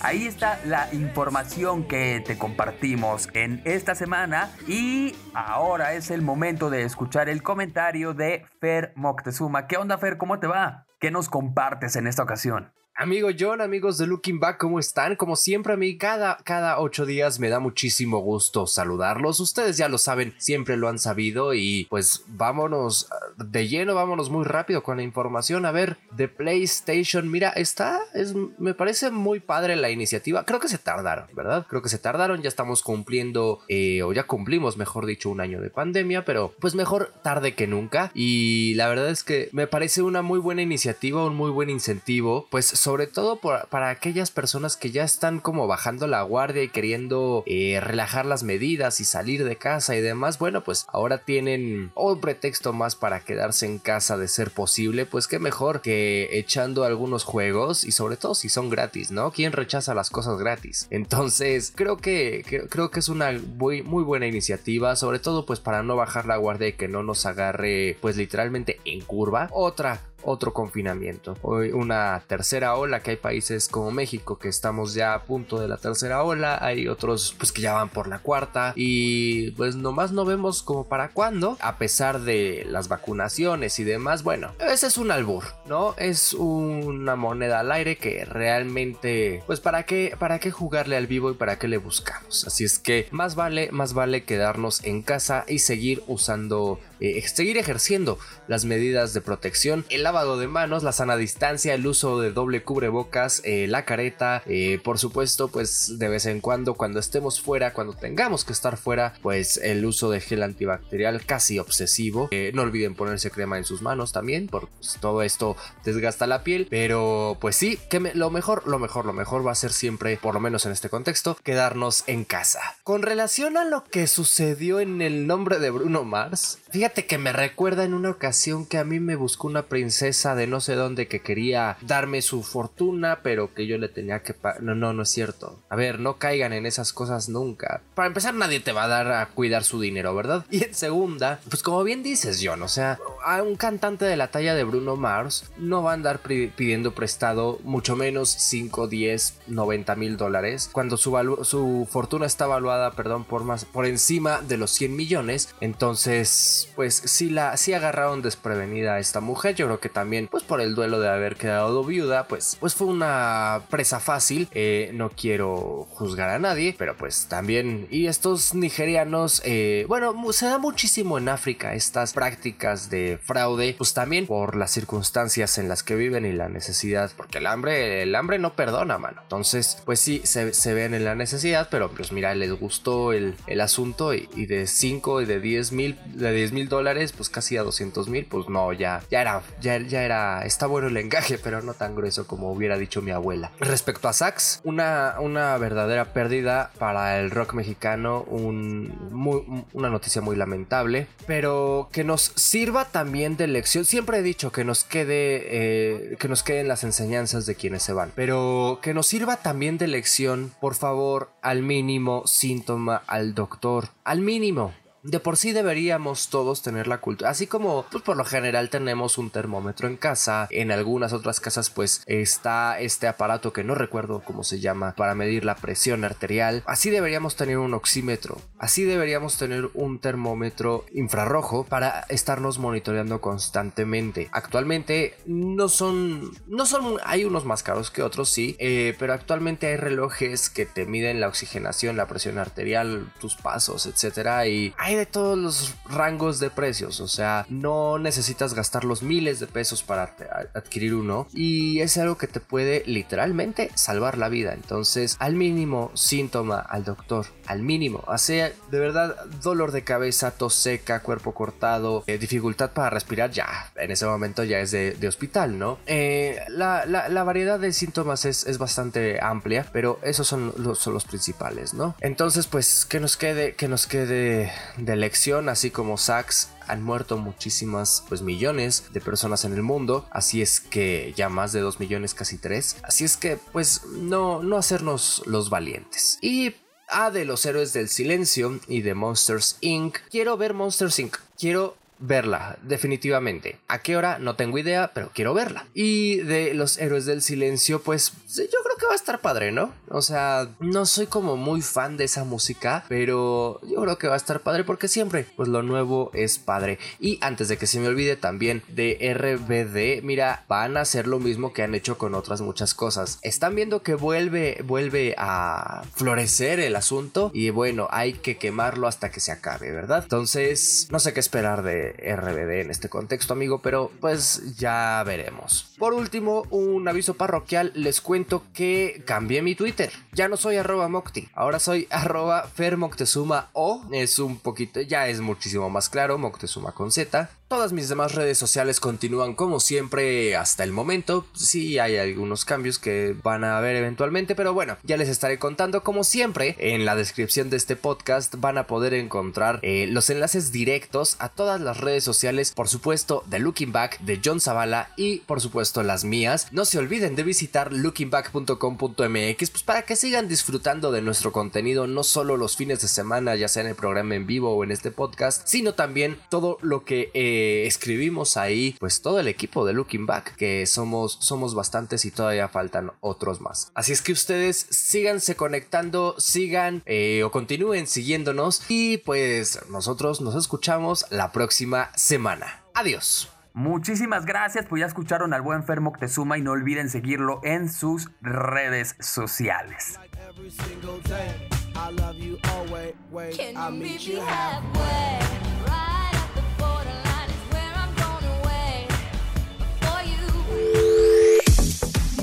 Ahí 0.00 0.28
está 0.28 0.60
la 0.64 0.88
información 0.94 1.88
que 1.88 2.22
te 2.24 2.38
compartimos 2.38 3.28
en 3.34 3.60
esta 3.64 3.96
semana 3.96 4.50
y 4.68 5.16
ahora 5.34 5.94
es 5.94 6.12
el 6.12 6.22
momento 6.22 6.70
de 6.70 6.84
escuchar 6.84 7.28
el 7.28 7.42
comentario 7.42 8.14
de 8.14 8.46
Fer 8.60 8.92
Moctezuma. 8.94 9.66
¿Qué 9.66 9.76
onda 9.76 9.98
Fer? 9.98 10.16
¿Cómo 10.16 10.38
te 10.38 10.46
va? 10.46 10.86
¿Qué 11.00 11.10
nos 11.10 11.28
compartes 11.28 11.96
en 11.96 12.06
esta 12.06 12.22
ocasión? 12.22 12.72
Amigo 13.00 13.28
John, 13.38 13.60
amigos 13.60 13.96
de 13.96 14.08
Looking 14.08 14.40
Back, 14.40 14.58
¿cómo 14.58 14.80
están? 14.80 15.14
Como 15.14 15.36
siempre, 15.36 15.74
a 15.74 15.76
mí 15.76 15.96
cada, 15.96 16.36
cada 16.38 16.80
ocho 16.80 17.06
días 17.06 17.38
me 17.38 17.48
da 17.48 17.60
muchísimo 17.60 18.18
gusto 18.18 18.66
saludarlos. 18.66 19.38
Ustedes 19.38 19.76
ya 19.76 19.88
lo 19.88 19.98
saben, 19.98 20.34
siempre 20.38 20.76
lo 20.76 20.88
han 20.88 20.98
sabido 20.98 21.54
y 21.54 21.86
pues 21.90 22.24
vámonos 22.26 23.08
de 23.36 23.68
lleno, 23.68 23.94
vámonos 23.94 24.30
muy 24.30 24.44
rápido 24.44 24.82
con 24.82 24.96
la 24.96 25.04
información. 25.04 25.64
A 25.64 25.70
ver, 25.70 25.96
de 26.10 26.26
PlayStation, 26.26 27.30
mira, 27.30 27.50
está, 27.50 28.00
es, 28.14 28.34
me 28.34 28.74
parece 28.74 29.12
muy 29.12 29.38
padre 29.38 29.76
la 29.76 29.90
iniciativa. 29.90 30.44
Creo 30.44 30.58
que 30.58 30.66
se 30.66 30.78
tardaron, 30.78 31.26
¿verdad? 31.34 31.68
Creo 31.68 31.82
que 31.82 31.88
se 31.88 32.00
tardaron, 32.00 32.42
ya 32.42 32.48
estamos 32.48 32.82
cumpliendo, 32.82 33.60
eh, 33.68 34.02
o 34.02 34.12
ya 34.12 34.24
cumplimos, 34.24 34.76
mejor 34.76 35.06
dicho, 35.06 35.30
un 35.30 35.40
año 35.40 35.60
de 35.60 35.70
pandemia, 35.70 36.24
pero 36.24 36.52
pues 36.58 36.74
mejor 36.74 37.12
tarde 37.22 37.54
que 37.54 37.68
nunca. 37.68 38.10
Y 38.12 38.74
la 38.74 38.88
verdad 38.88 39.08
es 39.08 39.22
que 39.22 39.50
me 39.52 39.68
parece 39.68 40.02
una 40.02 40.22
muy 40.22 40.40
buena 40.40 40.62
iniciativa, 40.62 41.24
un 41.24 41.36
muy 41.36 41.52
buen 41.52 41.70
incentivo, 41.70 42.48
pues 42.50 42.66
sobre 42.88 43.06
todo 43.06 43.36
para 43.36 43.90
aquellas 43.90 44.30
personas 44.30 44.78
que 44.78 44.90
ya 44.90 45.04
están 45.04 45.40
como 45.40 45.66
bajando 45.66 46.06
la 46.06 46.22
guardia 46.22 46.62
y 46.62 46.70
queriendo 46.70 47.42
eh, 47.44 47.80
relajar 47.82 48.24
las 48.24 48.44
medidas 48.44 49.00
y 49.00 49.04
salir 49.04 49.44
de 49.44 49.56
casa 49.56 49.94
y 49.94 50.00
demás, 50.00 50.38
bueno, 50.38 50.64
pues 50.64 50.86
ahora 50.88 51.18
tienen 51.18 51.92
un 51.94 52.20
pretexto 52.22 52.72
más 52.72 52.96
para 52.96 53.20
quedarse 53.20 53.66
en 53.66 53.78
casa 53.78 54.16
de 54.16 54.26
ser 54.26 54.52
posible, 54.52 55.04
pues 55.04 55.26
qué 55.26 55.38
mejor 55.38 55.82
que 55.82 56.30
echando 56.32 56.84
algunos 56.84 57.24
juegos 57.24 57.84
y 57.84 57.92
sobre 57.92 58.16
todo 58.16 58.34
si 58.34 58.48
son 58.48 58.70
gratis, 58.70 59.10
¿no? 59.10 59.32
¿Quién 59.32 59.52
rechaza 59.52 59.92
las 59.92 60.08
cosas 60.08 60.38
gratis? 60.38 60.86
Entonces, 60.88 61.74
creo 61.76 61.98
que, 61.98 62.66
creo 62.70 62.90
que 62.90 63.00
es 63.00 63.10
una 63.10 63.32
muy, 63.32 63.82
muy 63.82 64.02
buena 64.02 64.26
iniciativa, 64.26 64.96
sobre 64.96 65.18
todo 65.18 65.44
pues 65.44 65.60
para 65.60 65.82
no 65.82 65.94
bajar 65.94 66.24
la 66.24 66.38
guardia 66.38 66.68
y 66.68 66.72
que 66.72 66.88
no 66.88 67.02
nos 67.02 67.26
agarre 67.26 67.98
pues 68.00 68.16
literalmente 68.16 68.80
en 68.86 69.02
curva. 69.02 69.48
Otra 69.52 70.07
otro 70.22 70.52
confinamiento. 70.52 71.36
Hoy 71.42 71.70
una 71.72 72.22
tercera 72.26 72.74
ola 72.76 73.00
que 73.00 73.12
hay 73.12 73.16
países 73.16 73.68
como 73.68 73.90
México 73.90 74.38
que 74.38 74.48
estamos 74.48 74.94
ya 74.94 75.14
a 75.14 75.22
punto 75.22 75.58
de 75.58 75.68
la 75.68 75.76
tercera 75.76 76.22
ola, 76.22 76.58
hay 76.60 76.88
otros 76.88 77.34
pues 77.38 77.52
que 77.52 77.62
ya 77.62 77.74
van 77.74 77.88
por 77.88 78.08
la 78.08 78.18
cuarta 78.18 78.72
y 78.76 79.52
pues 79.52 79.76
nomás 79.76 80.12
no 80.12 80.24
vemos 80.24 80.62
como 80.62 80.84
para 80.84 81.10
cuándo, 81.10 81.56
a 81.60 81.78
pesar 81.78 82.20
de 82.20 82.66
las 82.68 82.88
vacunaciones 82.88 83.78
y 83.78 83.84
demás, 83.84 84.22
bueno, 84.22 84.52
ese 84.60 84.86
es 84.86 84.98
un 84.98 85.10
albur, 85.10 85.44
¿no? 85.66 85.94
Es 85.98 86.34
una 86.34 87.16
moneda 87.16 87.60
al 87.60 87.72
aire 87.72 87.96
que 87.96 88.24
realmente 88.24 89.42
pues 89.46 89.60
para 89.60 89.84
qué 89.84 90.14
para 90.18 90.38
qué 90.38 90.50
jugarle 90.50 90.96
al 90.96 91.06
vivo 91.06 91.30
y 91.30 91.34
para 91.34 91.58
qué 91.58 91.68
le 91.68 91.78
buscamos. 91.78 92.46
Así 92.46 92.64
es 92.64 92.78
que 92.78 93.08
más 93.10 93.34
vale 93.34 93.70
más 93.72 93.94
vale 93.94 94.24
quedarnos 94.24 94.84
en 94.84 95.02
casa 95.02 95.44
y 95.48 95.60
seguir 95.60 96.02
usando 96.06 96.80
eh, 97.00 97.22
seguir 97.28 97.58
ejerciendo 97.58 98.18
las 98.46 98.64
medidas 98.64 99.12
de 99.14 99.20
protección, 99.20 99.84
el 99.90 100.02
lavado 100.02 100.38
de 100.38 100.48
manos, 100.48 100.82
la 100.82 100.92
sana 100.92 101.16
distancia, 101.16 101.74
el 101.74 101.86
uso 101.86 102.20
de 102.20 102.32
doble 102.32 102.62
cubrebocas, 102.62 103.42
eh, 103.44 103.66
la 103.68 103.84
careta, 103.84 104.42
eh, 104.46 104.80
por 104.82 104.98
supuesto, 104.98 105.48
pues 105.48 105.98
de 105.98 106.08
vez 106.08 106.26
en 106.26 106.40
cuando, 106.40 106.74
cuando 106.74 106.98
estemos 106.98 107.40
fuera, 107.40 107.72
cuando 107.72 107.92
tengamos 107.92 108.44
que 108.44 108.52
estar 108.52 108.76
fuera, 108.76 109.14
pues 109.22 109.58
el 109.58 109.84
uso 109.84 110.10
de 110.10 110.20
gel 110.20 110.42
antibacterial 110.42 111.24
casi 111.24 111.58
obsesivo. 111.58 112.28
No 112.52 112.62
olviden 112.62 112.94
ponerse 112.94 113.30
crema 113.30 113.58
en 113.58 113.64
sus 113.64 113.82
manos 113.82 114.12
también, 114.12 114.48
porque 114.48 114.72
pues, 114.78 114.98
todo 115.00 115.22
esto 115.22 115.56
desgasta 115.84 116.26
la 116.26 116.42
piel, 116.42 116.66
pero 116.70 117.36
pues 117.40 117.56
sí, 117.56 117.78
que 117.90 118.00
lo 118.00 118.30
mejor, 118.30 118.66
lo 118.66 118.78
mejor, 118.78 119.06
lo 119.06 119.12
mejor 119.12 119.46
va 119.46 119.52
a 119.52 119.54
ser 119.54 119.72
siempre, 119.72 120.16
por 120.16 120.34
lo 120.34 120.40
menos 120.40 120.66
en 120.66 120.72
este 120.72 120.88
contexto, 120.88 121.36
quedarnos 121.44 122.04
en 122.06 122.24
casa. 122.24 122.60
Con 122.82 123.02
relación 123.02 123.56
a 123.56 123.64
lo 123.64 123.84
que 123.84 124.06
sucedió 124.06 124.80
en 124.80 125.02
el 125.02 125.26
nombre 125.26 125.58
de 125.58 125.70
Bruno 125.70 126.04
Mars, 126.04 126.58
fíjate 126.70 127.06
que 127.06 127.18
me 127.18 127.32
recuerda 127.32 127.84
en 127.84 127.94
una 127.94 128.10
ocasión 128.10 128.66
que 128.66 128.78
a 128.78 128.84
mí 128.84 129.00
me 129.00 129.16
buscó 129.16 129.46
una 129.46 129.66
princesa 129.66 130.34
de 130.34 130.46
no 130.46 130.60
sé 130.60 130.74
dónde 130.74 131.08
que 131.08 131.20
quería 131.20 131.76
darme 131.80 132.22
su 132.22 132.42
fortuna, 132.42 133.20
pero 133.22 133.54
que 133.54 133.66
yo 133.66 133.78
le 133.78 133.88
tenía 133.88 134.22
que. 134.22 134.34
No, 134.60 134.74
no, 134.74 134.92
no 134.92 135.02
es 135.02 135.08
cierto. 135.08 135.60
A 135.68 135.76
ver, 135.76 136.00
no 136.00 136.18
caigan 136.18 136.52
en 136.52 136.66
esas 136.66 136.92
cosas 136.92 137.28
nunca. 137.28 137.82
Para 137.94 138.08
empezar, 138.08 138.34
nadie 138.34 138.60
te 138.60 138.72
va 138.72 138.84
a 138.84 138.88
dar 138.88 139.12
a 139.12 139.26
cuidar 139.28 139.64
su 139.64 139.80
dinero, 139.80 140.14
¿verdad? 140.14 140.44
Y 140.58 140.64
en 140.64 140.74
segunda, 140.74 141.40
pues 141.48 141.62
como 141.62 141.84
bien 141.84 142.02
dices, 142.02 142.40
John, 142.42 142.62
o 142.62 142.68
sea, 142.68 142.98
a 143.36 143.42
un 143.42 143.56
cantante 143.56 144.04
de 144.04 144.16
la 144.16 144.28
talla 144.28 144.54
de 144.54 144.64
Bruno 144.64 144.96
Mars 144.96 145.50
no 145.56 145.82
va 145.82 145.92
a 145.92 145.94
andar 145.94 146.20
pidiendo 146.20 146.92
prestado 146.92 147.58
mucho 147.64 147.96
menos 147.96 148.30
5, 148.30 148.88
10, 148.88 149.34
90 149.48 149.94
mil 149.96 150.16
dólares 150.16 150.70
cuando 150.72 150.96
su, 150.96 151.88
fortuna 151.90 152.26
está 152.26 152.46
valuada, 152.46 152.92
perdón, 152.92 153.24
por 153.24 153.44
más 153.44 153.64
por 153.64 153.86
encima 153.86 154.40
de 154.40 154.56
los 154.56 154.70
100 154.70 154.96
millones. 154.96 155.54
Entonces, 155.60 156.70
pues 156.76 156.94
sí 156.94 157.30
la 157.30 157.56
sí 157.56 157.72
agarraron 157.72 158.22
desprevenida 158.22 158.94
a 158.94 158.98
esta 158.98 159.20
mujer. 159.20 159.54
Yo 159.54 159.66
creo 159.66 159.80
que 159.80 159.88
también, 159.88 160.28
pues 160.28 160.44
por 160.44 160.60
el 160.60 160.74
duelo 160.74 161.00
de 161.00 161.08
haber 161.08 161.36
quedado 161.36 161.84
viuda, 161.84 162.26
pues, 162.28 162.56
pues 162.60 162.74
fue 162.74 162.86
una 162.86 163.62
presa 163.70 164.00
fácil. 164.00 164.48
Eh, 164.52 164.90
no 164.94 165.10
quiero 165.10 165.86
juzgar 165.90 166.30
a 166.30 166.38
nadie, 166.38 166.74
pero 166.78 166.96
pues 166.96 167.26
también 167.28 167.88
y 167.90 168.06
estos 168.06 168.54
nigerianos, 168.54 169.42
eh, 169.44 169.84
bueno, 169.88 170.14
se 170.32 170.46
da 170.46 170.58
muchísimo 170.58 171.18
en 171.18 171.28
África 171.28 171.74
estas 171.74 172.12
prácticas 172.12 172.90
de 172.90 173.17
fraude, 173.22 173.74
pues 173.78 173.94
también 173.94 174.26
por 174.26 174.56
las 174.56 174.70
circunstancias 174.70 175.58
en 175.58 175.68
las 175.68 175.82
que 175.82 175.94
viven 175.94 176.26
y 176.26 176.32
la 176.32 176.48
necesidad, 176.48 177.10
porque 177.16 177.38
el 177.38 177.46
hambre, 177.46 178.02
el 178.02 178.14
hambre 178.14 178.38
no 178.38 178.54
perdona, 178.54 178.98
mano. 178.98 179.20
Entonces, 179.22 179.78
pues 179.84 180.00
sí, 180.00 180.20
se, 180.24 180.52
se 180.54 180.74
ven 180.74 180.94
en 180.94 181.04
la 181.04 181.14
necesidad, 181.14 181.68
pero 181.70 181.90
pues 181.90 182.12
mira, 182.12 182.34
les 182.34 182.52
gustó 182.52 183.12
el, 183.12 183.34
el 183.46 183.60
asunto 183.60 184.14
y, 184.14 184.26
de 184.46 184.66
5 184.66 185.22
y 185.22 185.26
de 185.26 185.40
10 185.40 185.72
mil, 185.72 185.98
de 186.06 186.32
10 186.32 186.52
mil 186.52 186.68
dólares, 186.68 187.12
pues 187.12 187.28
casi 187.28 187.56
a 187.56 187.62
200 187.62 188.08
mil, 188.08 188.26
pues 188.26 188.48
no, 188.48 188.72
ya, 188.72 189.02
ya 189.10 189.20
era, 189.20 189.42
ya, 189.60 189.78
ya 189.78 190.02
era, 190.02 190.44
está 190.44 190.66
bueno 190.66 190.88
el 190.88 190.96
encaje, 190.96 191.38
pero 191.42 191.62
no 191.62 191.74
tan 191.74 191.94
grueso 191.94 192.26
como 192.26 192.50
hubiera 192.52 192.76
dicho 192.78 193.02
mi 193.02 193.10
abuela. 193.10 193.52
Respecto 193.60 194.08
a 194.08 194.12
Sax, 194.12 194.60
una, 194.64 195.16
una 195.20 195.56
verdadera 195.58 196.12
pérdida 196.12 196.70
para 196.78 197.18
el 197.20 197.30
rock 197.30 197.54
mexicano, 197.54 198.22
un, 198.22 198.94
muy- 199.12 199.64
una 199.72 199.90
noticia 199.90 200.22
muy 200.22 200.36
lamentable, 200.36 201.06
pero 201.26 201.88
que 201.92 202.04
nos 202.04 202.32
sirva 202.36 202.84
también 202.86 202.97
de 203.04 203.46
lección. 203.46 203.84
Siempre 203.84 204.18
he 204.18 204.22
dicho 204.22 204.52
que 204.52 204.64
nos 204.64 204.84
quede, 204.84 205.42
eh, 205.46 206.16
que 206.18 206.28
nos 206.28 206.42
queden 206.42 206.68
las 206.68 206.84
enseñanzas 206.84 207.46
de 207.46 207.54
quienes 207.54 207.82
se 207.82 207.92
van, 207.92 208.12
pero 208.14 208.80
que 208.82 208.94
nos 208.94 209.06
sirva 209.06 209.36
también 209.36 209.78
de 209.78 209.86
lección, 209.86 210.52
por 210.60 210.74
favor, 210.74 211.30
al 211.42 211.62
mínimo 211.62 212.24
síntoma 212.26 213.02
al 213.06 213.34
doctor, 213.34 213.88
al 214.04 214.20
mínimo. 214.20 214.72
De 215.08 215.20
por 215.20 215.38
sí 215.38 215.52
deberíamos 215.52 216.28
todos 216.28 216.60
tener 216.60 216.86
la 216.86 216.98
cultura, 216.98 217.30
así 217.30 217.46
como 217.46 217.86
pues 217.90 218.04
por 218.04 218.18
lo 218.18 218.26
general 218.26 218.68
tenemos 218.68 219.16
un 219.16 219.30
termómetro 219.30 219.88
en 219.88 219.96
casa, 219.96 220.46
en 220.50 220.70
algunas 220.70 221.14
otras 221.14 221.40
casas 221.40 221.70
pues 221.70 222.02
está 222.04 222.78
este 222.78 223.08
aparato 223.08 223.54
que 223.54 223.64
no 223.64 223.74
recuerdo 223.74 224.22
cómo 224.22 224.44
se 224.44 224.60
llama 224.60 224.92
para 224.94 225.14
medir 225.14 225.46
la 225.46 225.54
presión 225.54 226.04
arterial, 226.04 226.62
así 226.66 226.90
deberíamos 226.90 227.36
tener 227.36 227.56
un 227.56 227.72
oxímetro, 227.72 228.36
así 228.58 228.84
deberíamos 228.84 229.38
tener 229.38 229.70
un 229.72 229.98
termómetro 229.98 230.84
infrarrojo 230.92 231.64
para 231.64 232.00
estarnos 232.10 232.58
monitoreando 232.58 233.22
constantemente. 233.22 234.28
Actualmente 234.30 235.16
no 235.24 235.70
son, 235.70 236.32
no 236.48 236.66
son, 236.66 236.98
hay 237.02 237.24
unos 237.24 237.46
más 237.46 237.62
caros 237.62 237.90
que 237.90 238.02
otros 238.02 238.28
sí, 238.28 238.56
eh, 238.58 238.94
pero 238.98 239.14
actualmente 239.14 239.68
hay 239.68 239.76
relojes 239.76 240.50
que 240.50 240.66
te 240.66 240.84
miden 240.84 241.18
la 241.18 241.28
oxigenación, 241.28 241.96
la 241.96 242.08
presión 242.08 242.36
arterial, 242.36 243.10
tus 243.22 243.36
pasos, 243.36 243.86
etcétera 243.86 244.46
y 244.46 244.74
hay 244.76 244.97
de 244.98 245.06
todos 245.06 245.38
los 245.38 245.74
rangos 245.88 246.40
de 246.40 246.50
precios, 246.50 247.00
o 247.00 247.08
sea, 247.08 247.46
no 247.48 247.98
necesitas 247.98 248.54
gastar 248.54 248.84
los 248.84 249.02
miles 249.02 249.40
de 249.40 249.46
pesos 249.46 249.82
para 249.82 250.14
adquirir 250.54 250.94
uno 250.94 251.26
y 251.32 251.80
es 251.80 251.96
algo 251.98 252.18
que 252.18 252.26
te 252.26 252.40
puede 252.40 252.82
literalmente 252.86 253.70
salvar 253.74 254.18
la 254.18 254.28
vida. 254.28 254.52
Entonces, 254.52 255.16
al 255.18 255.34
mínimo 255.34 255.90
síntoma 255.94 256.58
al 256.58 256.84
doctor, 256.84 257.26
al 257.46 257.62
mínimo, 257.62 258.04
hace 258.08 258.54
de 258.70 258.78
verdad 258.78 259.16
dolor 259.42 259.72
de 259.72 259.84
cabeza, 259.84 260.32
tos 260.32 260.54
seca, 260.54 261.00
cuerpo 261.00 261.32
cortado, 261.32 262.04
eh, 262.06 262.18
dificultad 262.18 262.72
para 262.72 262.90
respirar, 262.90 263.30
ya, 263.30 263.72
en 263.76 263.90
ese 263.90 264.06
momento 264.06 264.44
ya 264.44 264.60
es 264.60 264.70
de, 264.70 265.08
hospital, 265.08 265.58
¿no? 265.58 265.78
Eh, 265.86 266.38
la 266.48 267.22
variedad 267.24 267.58
de 267.58 267.72
síntomas 267.72 268.24
es, 268.26 268.46
es 268.46 268.58
bastante 268.58 269.18
amplia, 269.22 269.66
pero 269.72 269.98
esos 270.02 270.26
son 270.26 270.52
los, 270.58 270.78
son 270.78 270.94
los 270.94 271.04
principales, 271.04 271.74
¿no? 271.74 271.94
Entonces, 272.00 272.46
pues, 272.46 272.84
que 272.84 273.00
nos 273.00 273.16
quede, 273.16 273.54
que 273.54 273.68
nos 273.68 273.86
quede 273.86 274.52
de 274.88 274.96
lección, 274.96 275.48
así 275.48 275.70
como 275.70 275.98
Sax 275.98 276.48
han 276.66 276.82
muerto 276.82 277.18
muchísimas, 277.18 278.04
pues 278.08 278.22
millones 278.22 278.84
de 278.92 279.00
personas 279.00 279.44
en 279.44 279.52
el 279.52 279.62
mundo, 279.62 280.06
así 280.10 280.40
es 280.40 280.60
que 280.60 281.12
ya 281.14 281.28
más 281.28 281.52
de 281.52 281.60
2 281.60 281.78
millones, 281.78 282.14
casi 282.14 282.38
3, 282.38 282.78
así 282.82 283.04
es 283.04 283.16
que 283.16 283.38
pues 283.52 283.82
no, 283.84 284.42
no 284.42 284.56
hacernos 284.56 285.22
los 285.26 285.50
valientes. 285.50 286.18
Y 286.22 286.54
a 286.88 287.10
de 287.10 287.26
los 287.26 287.44
héroes 287.44 287.74
del 287.74 287.90
silencio 287.90 288.58
y 288.66 288.80
de 288.80 288.94
Monsters 288.94 289.58
Inc. 289.60 289.98
Quiero 290.10 290.38
ver 290.38 290.54
Monsters 290.54 290.98
Inc. 290.98 291.16
Quiero 291.38 291.76
verla, 291.98 292.58
definitivamente. 292.62 293.58
¿A 293.68 293.80
qué 293.80 293.96
hora? 293.96 294.18
No 294.18 294.36
tengo 294.36 294.58
idea, 294.58 294.92
pero 294.94 295.10
quiero 295.14 295.34
verla. 295.34 295.66
Y 295.74 296.18
de 296.18 296.54
los 296.54 296.78
héroes 296.78 297.06
del 297.06 297.22
silencio, 297.22 297.82
pues 297.82 298.12
yo 298.34 298.58
creo 298.64 298.76
que 298.78 298.86
va 298.86 298.92
a 298.92 298.96
estar 298.96 299.20
padre, 299.20 299.52
¿no? 299.52 299.72
O 299.88 300.02
sea, 300.02 300.48
no 300.60 300.86
soy 300.86 301.06
como 301.06 301.36
muy 301.36 301.62
fan 301.62 301.96
de 301.96 302.04
esa 302.04 302.24
música, 302.24 302.84
pero 302.88 303.60
yo 303.62 303.80
creo 303.82 303.98
que 303.98 304.08
va 304.08 304.14
a 304.14 304.18
estar 304.18 304.40
padre 304.40 304.64
porque 304.64 304.88
siempre, 304.88 305.26
pues 305.36 305.48
lo 305.48 305.62
nuevo 305.62 306.10
es 306.14 306.38
padre. 306.38 306.78
Y 307.00 307.18
antes 307.22 307.48
de 307.48 307.56
que 307.56 307.66
se 307.66 307.80
me 307.80 307.88
olvide 307.88 308.16
también 308.16 308.62
de 308.68 308.98
RBD, 309.14 310.04
mira, 310.04 310.44
van 310.48 310.76
a 310.76 310.82
hacer 310.82 311.06
lo 311.06 311.18
mismo 311.18 311.52
que 311.52 311.62
han 311.62 311.74
hecho 311.74 311.98
con 311.98 312.14
otras 312.14 312.40
muchas 312.40 312.74
cosas. 312.74 313.18
Están 313.22 313.54
viendo 313.54 313.82
que 313.82 313.94
vuelve, 313.94 314.62
vuelve 314.64 315.14
a 315.18 315.82
florecer 315.94 316.60
el 316.60 316.76
asunto 316.76 317.30
y 317.34 317.50
bueno, 317.50 317.88
hay 317.90 318.14
que 318.14 318.36
quemarlo 318.36 318.86
hasta 318.86 319.10
que 319.10 319.20
se 319.20 319.32
acabe, 319.32 319.72
¿verdad? 319.72 320.02
Entonces, 320.02 320.88
no 320.90 320.98
sé 320.98 321.12
qué 321.12 321.20
esperar 321.20 321.62
de 321.62 321.87
RBD 321.92 322.60
en 322.60 322.70
este 322.70 322.88
contexto, 322.88 323.32
amigo, 323.32 323.60
pero 323.60 323.90
pues 324.00 324.56
ya 324.56 325.02
veremos. 325.04 325.74
Por 325.78 325.94
último, 325.94 326.44
un 326.50 326.88
aviso 326.88 327.14
parroquial, 327.14 327.72
les 327.74 328.00
cuento 328.00 328.42
que 328.54 329.02
cambié 329.06 329.42
mi 329.42 329.54
Twitter. 329.54 329.90
Ya 330.12 330.28
no 330.28 330.36
soy 330.36 330.56
arroba 330.56 330.88
Mocti, 330.88 331.28
ahora 331.34 331.58
soy 331.58 331.86
arroba 331.90 332.48
Fermoctezuma 332.54 333.50
o 333.52 333.84
es 333.92 334.18
un 334.18 334.38
poquito, 334.38 334.80
ya 334.80 335.08
es 335.08 335.20
muchísimo 335.20 335.70
más 335.70 335.88
claro, 335.88 336.18
Moctezuma 336.18 336.72
con 336.72 336.90
Z. 336.90 337.30
Todas 337.48 337.72
mis 337.72 337.88
demás 337.88 338.14
redes 338.14 338.36
sociales 338.36 338.78
continúan 338.78 339.32
como 339.32 339.58
siempre 339.58 340.36
hasta 340.36 340.64
el 340.64 340.72
momento. 340.72 341.24
Sí 341.32 341.78
hay 341.78 341.96
algunos 341.96 342.44
cambios 342.44 342.78
que 342.78 343.16
van 343.22 343.42
a 343.42 343.56
haber 343.56 343.74
eventualmente, 343.74 344.34
pero 344.34 344.52
bueno, 344.52 344.76
ya 344.82 344.98
les 344.98 345.08
estaré 345.08 345.38
contando 345.38 345.82
como 345.82 346.04
siempre. 346.04 346.56
En 346.58 346.84
la 346.84 346.94
descripción 346.94 347.48
de 347.48 347.56
este 347.56 347.74
podcast 347.74 348.34
van 348.36 348.58
a 348.58 348.66
poder 348.66 348.92
encontrar 348.92 349.60
eh, 349.62 349.86
los 349.88 350.10
enlaces 350.10 350.52
directos 350.52 351.16
a 351.20 351.30
todas 351.30 351.58
las 351.58 351.77
redes 351.80 352.04
sociales, 352.04 352.52
por 352.52 352.68
supuesto 352.68 353.22
de 353.26 353.38
Looking 353.38 353.72
Back, 353.72 354.00
de 354.00 354.20
John 354.24 354.40
Zavala 354.40 354.90
y 354.96 355.20
por 355.20 355.40
supuesto 355.40 355.82
las 355.82 356.04
mías. 356.04 356.48
No 356.52 356.64
se 356.64 356.78
olviden 356.78 357.16
de 357.16 357.22
visitar 357.22 357.72
lookingback.com.mx 357.72 359.50
pues 359.50 359.62
para 359.62 359.82
que 359.82 359.96
sigan 359.96 360.28
disfrutando 360.28 360.92
de 360.92 361.02
nuestro 361.02 361.32
contenido 361.32 361.86
no 361.86 362.04
solo 362.04 362.36
los 362.36 362.56
fines 362.56 362.80
de 362.80 362.88
semana, 362.88 363.36
ya 363.36 363.48
sea 363.48 363.62
en 363.62 363.68
el 363.68 363.74
programa 363.74 364.14
en 364.14 364.26
vivo 364.26 364.54
o 364.54 364.64
en 364.64 364.70
este 364.70 364.90
podcast, 364.90 365.46
sino 365.46 365.74
también 365.74 366.18
todo 366.28 366.58
lo 366.62 366.84
que 366.84 367.10
eh, 367.14 367.64
escribimos 367.66 368.36
ahí, 368.36 368.76
pues 368.78 369.02
todo 369.02 369.20
el 369.20 369.28
equipo 369.28 369.64
de 369.64 369.72
Looking 369.72 370.06
Back, 370.06 370.36
que 370.36 370.66
somos, 370.66 371.18
somos 371.20 371.54
bastantes 371.54 372.04
y 372.04 372.10
todavía 372.10 372.48
faltan 372.48 372.92
otros 373.00 373.40
más. 373.40 373.70
Así 373.74 373.92
es 373.92 374.02
que 374.02 374.12
ustedes 374.12 374.66
síganse 374.70 375.36
conectando, 375.36 376.14
sigan 376.18 376.82
eh, 376.86 377.22
o 377.24 377.30
continúen 377.30 377.86
siguiéndonos 377.86 378.62
y 378.68 378.98
pues 378.98 379.60
nosotros 379.70 380.20
nos 380.20 380.34
escuchamos 380.34 381.06
la 381.10 381.32
próxima 381.32 381.67
próxima 381.68 381.90
semana. 381.94 382.46
Adiós. 382.74 383.30
Muchísimas 383.52 384.24
gracias, 384.24 384.64
pues 384.68 384.80
ya 384.80 384.86
escucharon 384.86 385.34
al 385.34 385.42
buen 385.42 385.64
Fer 385.64 385.80
Moctezuma 385.80 386.38
y 386.38 386.42
no 386.42 386.52
olviden 386.52 386.88
seguirlo 386.88 387.40
en 387.42 387.68
sus 387.68 388.08
redes 388.20 388.94
sociales. 389.00 389.98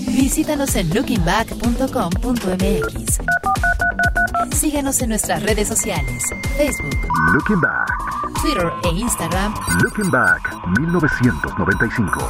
Visítanos 0.08 0.74
en 0.78 0.94
lookingback.com.mx. 0.94 3.20
Síguenos 4.56 5.02
en 5.02 5.10
nuestras 5.10 5.44
redes 5.44 5.68
sociales, 5.68 6.24
Facebook. 6.56 6.96
Looking 7.34 7.60
Twitter 8.46 8.72
e 8.84 8.90
Instagram 9.00 9.56
Looking 9.82 10.12
Back 10.12 10.54
1995. 10.80 12.22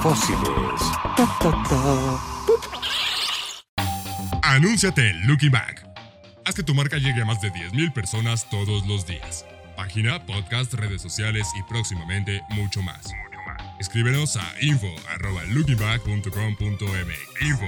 Fósiles. 0.00 0.80
Anúnciate 4.42 5.10
en 5.10 5.26
Looking 5.26 5.50
Back. 5.50 5.86
Haz 6.46 6.54
que 6.54 6.62
tu 6.62 6.72
marca 6.74 6.96
llegue 6.96 7.20
a 7.20 7.26
más 7.26 7.42
de 7.42 7.52
10.000 7.52 7.92
personas 7.92 8.48
todos 8.48 8.86
los 8.86 9.04
días. 9.06 9.44
Página, 9.76 10.24
podcast, 10.24 10.72
redes 10.72 11.02
sociales 11.02 11.46
y 11.58 11.62
próximamente 11.64 12.40
mucho 12.48 12.80
más. 12.80 13.12
Escríbenos 13.78 14.38
a 14.38 14.54
info 14.62 14.88
arroba 15.10 15.42
lookingback.com.mx 15.50 17.42
info 17.42 17.66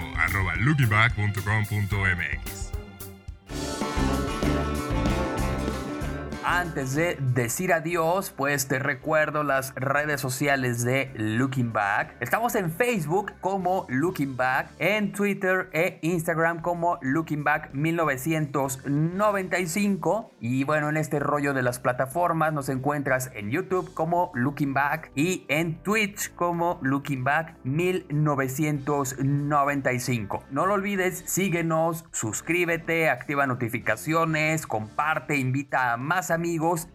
Antes 6.47 6.95
de 6.95 7.17
decir 7.19 7.73
adiós, 7.73 8.31
pues 8.31 8.69
te 8.69 8.79
recuerdo 8.79 9.45
las 9.45 9.75
redes 9.77 10.21
sociales 10.21 10.85
de 10.85 11.11
Looking 11.17 11.73
Back. 11.73 12.17
Estamos 12.21 12.55
en 12.55 12.71
Facebook 12.71 13.33
como 13.41 13.87
Looking 13.89 14.37
Back, 14.37 14.69
en 14.79 15.13
Twitter 15.13 15.71
e 15.73 16.01
Instagram 16.03 16.61
como 16.61 16.99
Looking 17.01 17.45
Back 17.45 17.71
1995. 17.73 20.35
Y 20.39 20.65
bueno, 20.65 20.91
en 20.91 20.99
este 20.99 21.19
rollo 21.19 21.55
de 21.55 21.63
las 21.63 21.79
plataformas 21.79 22.53
nos 22.53 22.69
encuentras 22.69 23.31
en 23.35 23.51
YouTube 23.51 23.95
como 23.95 24.31
Looking 24.35 24.75
Back 24.75 25.13
y 25.15 25.47
en 25.49 25.83
Twitch 25.83 26.35
como 26.35 26.79
Looking 26.83 27.25
Back 27.25 27.57
1995. 27.65 30.45
No 30.51 30.67
lo 30.67 30.75
olvides, 30.75 31.23
síguenos, 31.25 32.05
suscríbete, 32.13 33.09
activa 33.09 33.47
notificaciones, 33.47 34.67
comparte, 34.67 35.39
invita 35.39 35.95
a 35.95 35.97
más 35.97 36.31
amigos 36.31 36.44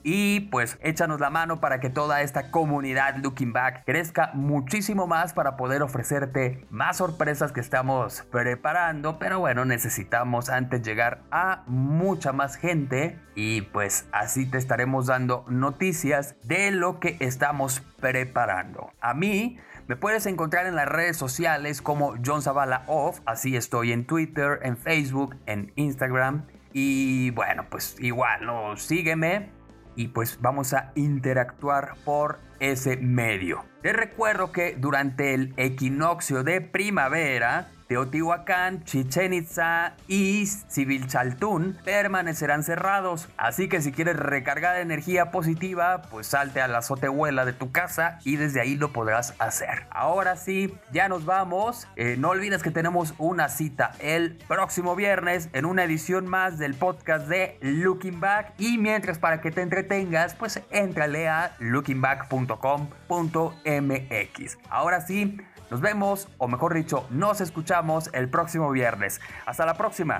y 0.04 0.42
pues 0.52 0.78
échanos 0.82 1.20
la 1.20 1.32
mano 1.32 1.60
para 1.60 1.80
que 1.80 1.90
toda 1.90 2.22
esta 2.22 2.52
comunidad 2.52 3.18
Looking 3.18 3.52
Back 3.52 3.84
crezca 3.84 4.32
muchísimo 4.36 5.08
más 5.08 5.34
para 5.34 5.58
poder 5.58 5.82
ofrecerte 5.82 6.68
más 6.70 6.98
sorpresas 6.98 7.52
que 7.52 7.60
estamos 7.60 8.24
preparando. 8.32 9.18
Pero 9.18 9.40
bueno, 9.40 9.66
necesitamos 9.66 10.50
antes 10.50 10.84
llegar 10.84 11.24
a 11.32 11.64
mucha 11.66 12.32
más 12.32 12.58
gente 12.58 13.20
y 13.34 13.62
pues 13.62 14.08
así 14.12 14.46
te 14.46 14.60
estaremos 14.60 15.08
dando 15.08 15.46
noticias 15.48 16.36
de 16.44 16.70
lo 16.70 17.00
que 17.00 17.18
estamos 17.20 17.82
preparando. 18.00 18.92
A 19.02 19.16
mí 19.16 19.58
me 19.88 19.96
puedes 19.96 20.28
encontrar 20.28 20.68
en 20.68 20.76
las 20.76 20.88
redes 20.88 21.18
sociales 21.18 21.82
como 21.82 22.14
John 22.24 22.44
Zavala 22.44 22.84
Off, 22.86 23.22
así 23.26 23.56
estoy 23.56 23.94
en 23.94 24.06
Twitter, 24.06 24.60
en 24.62 24.78
Facebook, 24.78 25.36
en 25.48 25.72
Instagram. 25.76 26.46
Y 26.74 27.32
bueno, 27.32 27.66
pues 27.70 27.96
igual, 28.00 28.46
¿no? 28.46 28.78
sígueme 28.78 29.50
y 29.96 30.10
pues 30.10 30.40
vamos 30.42 30.74
a 30.74 30.92
interactuar 30.96 31.96
por 32.06 32.40
ese 32.60 32.98
medio. 32.98 33.66
Te 33.82 33.94
recuerdo 33.94 34.52
que 34.52 34.76
durante 34.78 35.34
el 35.34 35.54
equinoccio 35.58 36.44
de 36.44 36.62
primavera, 36.62 37.70
Teotihuacán, 37.90 38.84
Chichen 38.84 39.34
Itza 39.34 39.96
y 40.08 40.46
Civilchaltún 40.46 41.76
permanecerán 41.84 42.62
cerrados. 42.62 43.28
Así 43.36 43.68
que 43.68 43.82
si 43.82 43.92
quieres 43.92 44.16
recargar 44.16 44.78
energía 44.78 45.32
positiva, 45.32 46.04
pues 46.04 46.28
salte 46.28 46.62
a 46.62 46.68
la 46.68 46.78
azotehuela 46.78 47.46
de 47.46 47.54
tu 47.54 47.72
casa 47.72 48.20
y 48.24 48.36
desde 48.36 48.62
ahí 48.62 48.76
lo 48.76 48.94
podrás 48.94 49.34
hacer. 49.40 49.88
Ahora 49.90 50.36
sí, 50.36 50.78
ya 50.92 51.10
nos 51.10 51.26
vamos. 51.26 51.88
Eh, 51.96 52.16
no 52.20 52.30
olvides 52.30 52.62
que 52.62 52.70
tenemos 52.70 53.16
una 53.18 53.50
cita 53.50 53.94
el 53.98 54.38
próximo 54.48 54.96
viernes 54.96 55.50
en 55.54 55.66
una 55.66 55.84
edición 55.84 56.28
más 56.28 56.60
del 56.60 56.76
podcast 56.76 57.28
de 57.28 57.58
Looking 57.62 58.20
Back. 58.20 58.54
Y 58.60 58.78
mientras 58.78 59.18
para 59.18 59.42
que 59.42 59.50
te 59.50 59.64
entretengas, 59.64 60.36
pues 60.36 60.62
entrale 60.70 61.28
a 61.28 61.56
lookingback.com.mx. 61.58 64.58
Ahora 64.70 65.02
sí, 65.02 65.40
nos 65.72 65.82
vemos, 65.82 66.28
o 66.38 66.48
mejor 66.48 66.76
dicho, 66.76 67.08
nos 67.10 67.42
escuchamos 67.42 67.79
el 68.14 68.30
próximo 68.30 68.72
viernes. 68.72 69.22
Hasta 69.46 69.66
la 69.66 69.76
próxima. 69.76 70.20